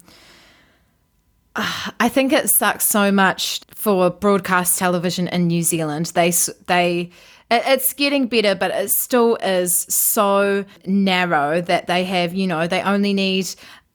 I 1.54 2.08
think 2.08 2.32
it 2.32 2.48
sucks 2.48 2.84
so 2.86 3.12
much 3.12 3.60
for 3.74 4.08
broadcast 4.10 4.78
television 4.78 5.28
in 5.28 5.46
New 5.48 5.62
Zealand. 5.62 6.06
They 6.14 6.30
they 6.66 7.10
it's 7.50 7.92
getting 7.92 8.26
better, 8.26 8.54
but 8.54 8.70
it 8.70 8.90
still 8.90 9.36
is 9.36 9.74
so 9.90 10.64
narrow 10.86 11.60
that 11.60 11.86
they 11.86 12.04
have, 12.04 12.32
you 12.34 12.46
know, 12.46 12.66
they 12.66 12.80
only 12.80 13.12
need 13.12 13.46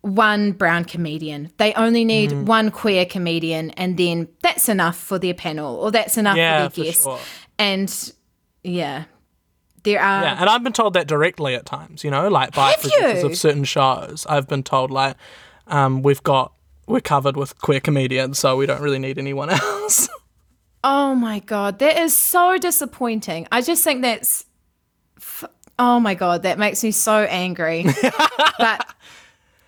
one 0.02 0.52
brown 0.52 0.86
comedian. 0.86 1.52
They 1.58 1.74
only 1.74 2.06
need 2.06 2.30
Mm. 2.32 2.44
one 2.46 2.70
queer 2.70 3.06
comedian 3.06 3.72
and 3.72 3.98
then 3.98 4.28
that's 4.44 4.70
enough 4.70 4.96
for 4.98 5.18
their 5.18 5.34
panel 5.34 5.76
or 5.78 5.90
that's 5.92 6.18
enough 6.18 6.38
Yeah, 6.38 6.68
for 6.70 6.76
their 6.76 6.86
guests. 6.86 7.04
sure. 7.04 7.20
And 7.58 8.14
yeah. 8.64 9.06
There 9.84 10.02
are 10.02 10.24
Yeah, 10.24 10.38
and 10.40 10.50
I've 10.50 10.63
been 10.63 10.74
told 10.74 10.94
that 10.94 11.08
directly 11.08 11.56
at 11.56 11.66
times, 11.66 12.04
you 12.04 12.12
know, 12.12 12.28
like 12.28 12.54
by 12.54 12.72
Have 12.72 12.82
producers 12.82 13.24
you? 13.24 13.30
of 13.30 13.38
certain 13.38 13.63
shows. 13.63 14.26
I've 14.28 14.48
been 14.48 14.63
told 14.63 14.92
like, 14.92 15.16
um, 15.68 16.02
we've 16.02 16.24
got 16.24 16.54
we're 16.88 17.02
covered 17.02 17.36
with 17.36 17.60
queer 17.62 17.80
comedians, 17.82 18.40
so 18.40 18.56
we 18.56 18.66
don't 18.66 18.82
really 18.82 19.00
need 19.00 19.18
anyone 19.18 19.50
else. 19.52 20.08
Oh 20.84 21.16
my 21.16 21.40
god, 21.40 21.80
that 21.80 21.98
is 21.98 22.16
so 22.16 22.58
disappointing. 22.58 23.48
I 23.52 23.62
just 23.62 23.84
think 23.84 24.02
that's 24.02 24.46
f- 25.18 25.44
oh 25.78 26.00
my 26.00 26.16
god, 26.16 26.44
that 26.44 26.58
makes 26.58 26.84
me 26.84 26.92
so 26.92 27.24
angry. 27.24 27.84
but 28.58 28.96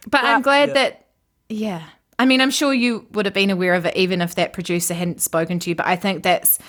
but 0.10 0.24
I'm 0.24 0.41
glad 0.41 0.69
yeah. 0.69 0.74
that 0.74 1.06
yeah. 1.50 1.84
I 2.17 2.26
mean, 2.26 2.41
I'm 2.41 2.52
sure 2.52 2.74
you 2.74 3.08
would 3.12 3.26
have 3.26 3.34
been 3.34 3.50
aware 3.50 3.74
of 3.76 3.86
it 3.86 3.95
even 3.95 4.22
if 4.22 4.36
that 4.36 4.52
producer 4.54 4.93
hadn't 4.93 5.22
spoken 5.22 5.60
to 5.60 5.69
you, 5.69 5.76
but 5.76 5.88
I 5.88 5.95
think 5.95 6.24
that's 6.24 6.60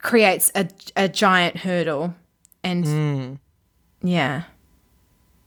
creates 0.00 0.50
a 0.54 0.68
a 0.96 1.08
giant 1.08 1.58
hurdle 1.58 2.14
and 2.62 2.84
mm. 2.84 3.38
yeah. 4.02 4.44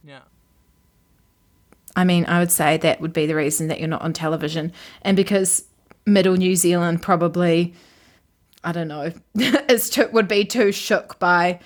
yeah. 0.04 0.22
I 1.96 2.04
mean, 2.04 2.26
I 2.26 2.40
would 2.40 2.52
say 2.52 2.78
that 2.78 3.02
would 3.02 3.14
be 3.14 3.26
the 3.26 3.36
reason 3.36 3.68
that 3.68 3.80
you're 3.80 3.88
not 3.88 4.02
on 4.02 4.14
television. 4.14 4.74
And 5.04 5.16
because 5.16 5.66
middle 6.06 6.36
New 6.36 6.56
Zealand 6.56 7.02
probably, 7.02 7.74
I 8.64 8.72
don't 8.72 8.88
know, 8.88 9.12
is 9.36 9.90
too, 9.90 10.10
would 10.12 10.28
be 10.28 10.46
too 10.46 10.72
shook 10.72 11.20
by. 11.20 11.60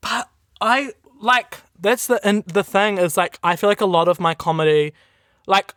But 0.00 0.28
I 0.60 0.92
like 1.20 1.58
that's 1.78 2.06
the 2.06 2.20
and 2.26 2.44
the 2.44 2.64
thing 2.64 2.98
is 2.98 3.16
like 3.16 3.38
I 3.42 3.56
feel 3.56 3.68
like 3.68 3.80
a 3.80 3.86
lot 3.86 4.08
of 4.08 4.20
my 4.20 4.34
comedy, 4.34 4.92
like 5.46 5.74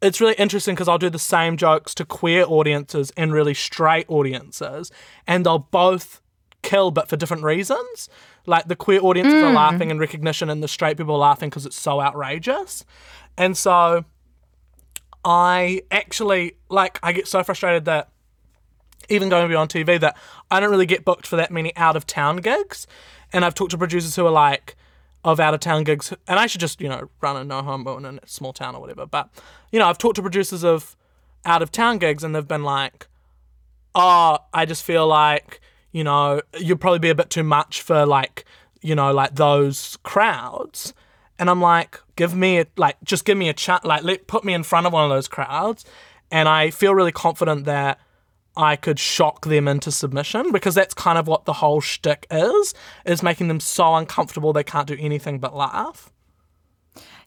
it's 0.00 0.20
really 0.20 0.34
interesting 0.34 0.74
because 0.74 0.88
I'll 0.88 0.98
do 0.98 1.10
the 1.10 1.18
same 1.18 1.56
jokes 1.56 1.94
to 1.94 2.04
queer 2.04 2.44
audiences 2.44 3.12
and 3.16 3.32
really 3.32 3.54
straight 3.54 4.06
audiences, 4.08 4.90
and 5.26 5.44
they'll 5.46 5.58
both 5.58 6.21
kill, 6.62 6.90
but 6.90 7.08
for 7.08 7.16
different 7.16 7.42
reasons. 7.42 8.08
Like 8.46 8.68
the 8.68 8.76
queer 8.76 9.00
audiences 9.02 9.34
are 9.34 9.50
mm. 9.50 9.54
laughing 9.54 9.90
in 9.90 9.98
recognition, 9.98 10.48
and 10.48 10.62
the 10.62 10.68
straight 10.68 10.96
people 10.96 11.14
are 11.14 11.18
laughing 11.18 11.50
because 11.50 11.66
it's 11.66 11.80
so 11.80 12.00
outrageous. 12.00 12.84
And 13.36 13.56
so 13.56 14.04
I 15.24 15.82
actually 15.90 16.56
like 16.68 16.98
I 17.02 17.12
get 17.12 17.28
so 17.28 17.42
frustrated 17.44 17.84
that 17.84 18.10
even 19.08 19.28
going 19.28 19.42
to 19.42 19.48
be 19.48 19.54
on 19.54 19.68
TV 19.68 20.00
that 20.00 20.16
I 20.50 20.60
don't 20.60 20.70
really 20.70 20.86
get 20.86 21.04
booked 21.04 21.26
for 21.26 21.36
that 21.36 21.50
many 21.50 21.76
out 21.76 21.96
of 21.96 22.06
town 22.06 22.36
gigs. 22.36 22.86
And 23.32 23.44
I've 23.44 23.54
talked 23.54 23.72
to 23.72 23.78
producers 23.78 24.16
who 24.16 24.26
are 24.26 24.32
like 24.32 24.76
of 25.24 25.38
out 25.38 25.54
of 25.54 25.60
town 25.60 25.84
gigs, 25.84 26.12
and 26.26 26.38
I 26.38 26.46
should 26.46 26.60
just 26.60 26.80
you 26.80 26.88
know 26.88 27.08
run 27.20 27.36
a 27.36 27.44
no 27.44 27.62
homo 27.62 27.96
in 27.96 28.04
a 28.04 28.26
small 28.26 28.52
town 28.52 28.74
or 28.74 28.80
whatever. 28.80 29.06
But 29.06 29.30
you 29.70 29.78
know 29.78 29.86
I've 29.86 29.98
talked 29.98 30.16
to 30.16 30.22
producers 30.22 30.64
of 30.64 30.96
out 31.44 31.62
of 31.62 31.70
town 31.70 31.98
gigs, 31.98 32.24
and 32.24 32.34
they've 32.34 32.46
been 32.46 32.64
like, 32.64 33.06
"Oh, 33.94 34.38
I 34.52 34.64
just 34.64 34.82
feel 34.82 35.06
like 35.06 35.60
you 35.92 36.04
know 36.04 36.40
you'd 36.58 36.80
probably 36.80 36.98
be 36.98 37.10
a 37.10 37.14
bit 37.14 37.30
too 37.30 37.44
much 37.44 37.82
for 37.82 38.04
like 38.04 38.44
you 38.80 38.94
know 38.94 39.12
like 39.12 39.36
those 39.36 39.98
crowds." 40.02 40.94
And 41.38 41.50
I'm 41.50 41.60
like, 41.60 41.98
give 42.14 42.36
me 42.36 42.60
a, 42.60 42.66
like 42.76 42.96
just 43.02 43.24
give 43.24 43.36
me 43.36 43.48
a 43.48 43.52
chat, 43.52 43.84
like 43.84 44.04
let 44.04 44.26
put 44.26 44.44
me 44.44 44.54
in 44.54 44.62
front 44.62 44.86
of 44.86 44.92
one 44.92 45.04
of 45.04 45.10
those 45.10 45.28
crowds, 45.28 45.84
and 46.30 46.48
I 46.48 46.70
feel 46.70 46.94
really 46.94 47.12
confident 47.12 47.64
that 47.64 47.98
I 48.56 48.76
could 48.76 48.98
shock 48.98 49.46
them 49.46 49.66
into 49.66 49.90
submission 49.90 50.52
because 50.52 50.74
that's 50.74 50.94
kind 50.94 51.18
of 51.18 51.26
what 51.26 51.46
the 51.46 51.54
whole 51.54 51.80
shtick 51.80 52.26
is, 52.30 52.74
is 53.06 53.22
making 53.22 53.48
them 53.48 53.60
so 53.60 53.94
uncomfortable 53.94 54.52
they 54.52 54.64
can't 54.64 54.86
do 54.86 54.96
anything 55.00 55.38
but 55.38 55.54
laugh. 55.54 56.12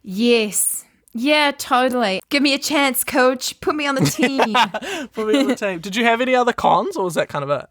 Yes. 0.04 0.86
Yeah, 1.14 1.52
totally. 1.58 2.22
Give 2.30 2.44
me 2.44 2.54
a 2.54 2.60
chance, 2.60 3.04
coach. 3.04 3.60
Put 3.62 3.76
me 3.76 3.88
on 3.88 3.96
the 3.96 4.02
team. 4.06 4.54
Put 5.14 5.28
me 5.28 5.40
on 5.40 5.48
the 5.48 5.56
team. 5.56 5.80
Did 5.80 5.96
you 5.96 6.04
have 6.04 6.22
any 6.22 6.36
other 6.36 6.54
cons 6.54 6.96
or 6.96 7.06
was 7.06 7.16
that 7.16 7.30
kind 7.30 7.44
of 7.44 7.50
it? 7.50 7.68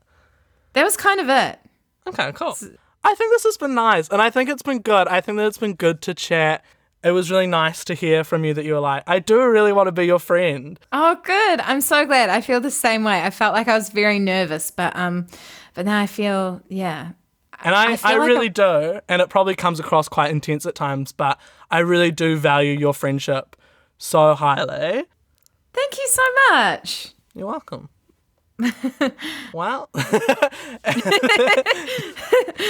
That 0.75 0.85
was 0.85 0.97
kind 0.97 1.21
of 1.21 1.29
it. 1.29 1.59
Okay, 2.07 2.33
cool. 2.33 2.57
I 3.03 3.15
think 3.15 3.33
this 3.33 3.45
has 3.45 3.57
been 3.57 3.75
nice 3.75 4.09
and 4.09 4.21
I 4.21 4.31
think 4.31 4.49
it's 4.49 4.63
been 4.63 4.81
good. 4.81 5.09
I 5.09 5.21
think 5.21 5.39
that 5.39 5.47
it's 5.47 5.59
been 5.59 5.75
good 5.75 6.01
to 6.03 6.15
chat. 6.15 6.65
It 7.03 7.11
was 7.11 7.31
really 7.31 7.47
nice 7.47 7.85
to 7.85 7.95
hear 7.95 8.25
from 8.25 8.45
you 8.45 8.55
that 8.55 8.65
you 8.65 8.73
were 8.73 8.81
like, 8.81 9.03
I 9.07 9.19
do 9.19 9.45
really 9.47 9.73
want 9.73 9.89
to 9.89 9.93
be 9.93 10.07
your 10.07 10.19
friend. 10.19 10.81
Oh, 10.91 11.19
good. 11.23 11.61
I'm 11.61 11.83
so 11.83 12.07
glad. 12.07 12.31
I 12.31 12.41
feel 12.41 12.61
the 12.61 12.71
same 12.71 13.05
way. 13.05 13.23
I 13.23 13.29
felt 13.29 13.55
like 13.55 13.69
I 13.69 13.77
was 13.77 13.91
very 13.91 14.19
nervous, 14.19 14.71
but 14.71 14.97
um, 14.97 15.27
but 15.75 15.85
now 15.85 16.01
I 16.01 16.07
feel 16.07 16.63
yeah. 16.69 17.13
And 17.63 17.75
I, 17.75 17.91
I 17.91 17.93
I, 17.93 17.97
feel 17.97 18.19
like 18.19 18.29
really 18.29 18.49
do. 18.49 19.01
And 19.09 19.21
it 19.21 19.29
probably 19.29 19.55
comes 19.55 19.81
across 19.81 20.09
quite 20.09 20.31
intense 20.31 20.65
at 20.65 20.75
times, 20.75 21.13
but 21.13 21.39
I 21.71 21.81
really 21.81 22.11
do 22.11 22.37
value 22.37 22.73
your 22.73 22.95
friendship 22.95 23.57
so 23.99 24.35
highly. 24.35 25.05
Thank 25.75 25.99
you 25.99 26.09
so 26.09 26.23
much. 26.51 27.13
You're 27.35 27.49
welcome. 27.49 27.91
Well, 29.53 29.89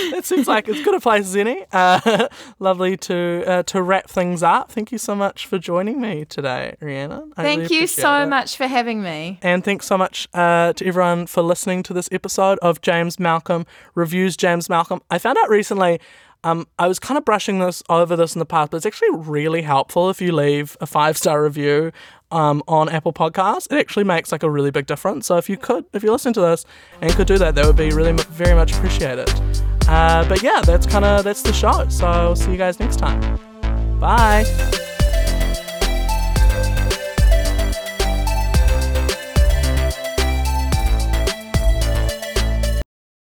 it 0.05 0.25
seems 0.25 0.47
like 0.47 0.69
as 0.69 0.83
good 0.85 0.95
a 0.95 1.01
place 1.01 1.25
as 1.25 1.37
any. 1.37 1.65
Uh, 1.73 2.29
lovely 2.59 2.99
to 2.99 3.43
uh, 3.47 3.63
to 3.65 3.81
wrap 3.81 4.11
things 4.11 4.43
up. 4.43 4.71
Thank 4.71 4.93
you 4.93 4.99
so 4.99 5.15
much 5.15 5.47
for 5.47 5.59
joining 5.59 5.99
me 6.01 6.27
today, 6.27 6.77
Rhiannon. 6.81 7.33
I 7.39 7.43
Thank 7.43 7.63
really 7.63 7.77
you 7.77 7.87
so 7.87 8.23
it. 8.23 8.27
much 8.27 8.57
for 8.59 8.67
having 8.67 9.03
me. 9.03 9.39
And 9.41 9.65
thanks 9.65 9.87
so 9.87 9.97
much 9.97 10.29
uh, 10.35 10.75
to 10.75 10.87
everyone 10.87 11.27
for 11.27 11.43
listening 11.43 11.83
to 11.85 11.95
this 11.95 12.11
episode 12.13 12.59
of 12.61 12.83
James 12.83 13.19
Malcolm 13.19 13.65
Reviews 13.95 14.37
James 14.37 14.69
Malcolm. 14.69 15.01
I 15.11 15.19
found 15.19 15.39
out 15.39 15.49
recently, 15.49 16.01
um, 16.45 16.69
I 16.79 16.87
was 16.87 16.99
kind 16.99 17.17
of 17.19 17.25
brushing 17.25 17.59
this 17.59 17.83
over 17.89 18.17
this 18.17 18.35
in 18.35 18.39
the 18.39 18.45
past, 18.47 18.71
but 18.71 18.77
it's 18.77 18.87
actually 18.87 19.11
really 19.13 19.63
helpful 19.63 20.11
if 20.11 20.21
you 20.21 20.31
leave 20.31 20.77
a 20.81 20.87
five 20.87 21.17
star 21.17 21.43
review 21.43 21.91
um, 22.31 22.63
on 22.69 22.89
Apple 22.89 23.13
Podcasts. 23.13 23.67
It 23.73 23.79
actually 23.79 24.05
makes 24.05 24.31
like 24.31 24.43
a 24.43 24.51
really 24.51 24.71
big 24.71 24.87
difference. 24.87 25.27
So 25.27 25.37
if 25.39 25.49
you 25.49 25.57
could, 25.57 25.87
if 25.95 26.03
you 26.03 26.13
listen 26.13 26.33
to 26.35 26.41
this 26.41 26.67
and 27.01 27.11
could 27.13 27.27
do 27.27 27.39
that, 27.39 27.55
that 27.55 27.65
would 27.65 27.77
be 27.77 27.91
really 27.91 28.13
very 28.13 28.55
much 28.55 28.73
appreciated. 28.75 29.31
Uh, 29.89 30.29
but 30.29 30.43
yeah, 30.43 30.61
that's 30.61 30.87
kind 30.87 31.05
of 31.05 31.25
that's 31.25 31.43
the 31.43 31.53
show. 31.53 31.89
So 31.89 32.07
I'll 32.07 32.37
see 32.37 32.53
you 32.53 32.59
guys 32.59 32.79
next 32.79 32.97
time. 32.97 33.41
Bye. 33.99 34.45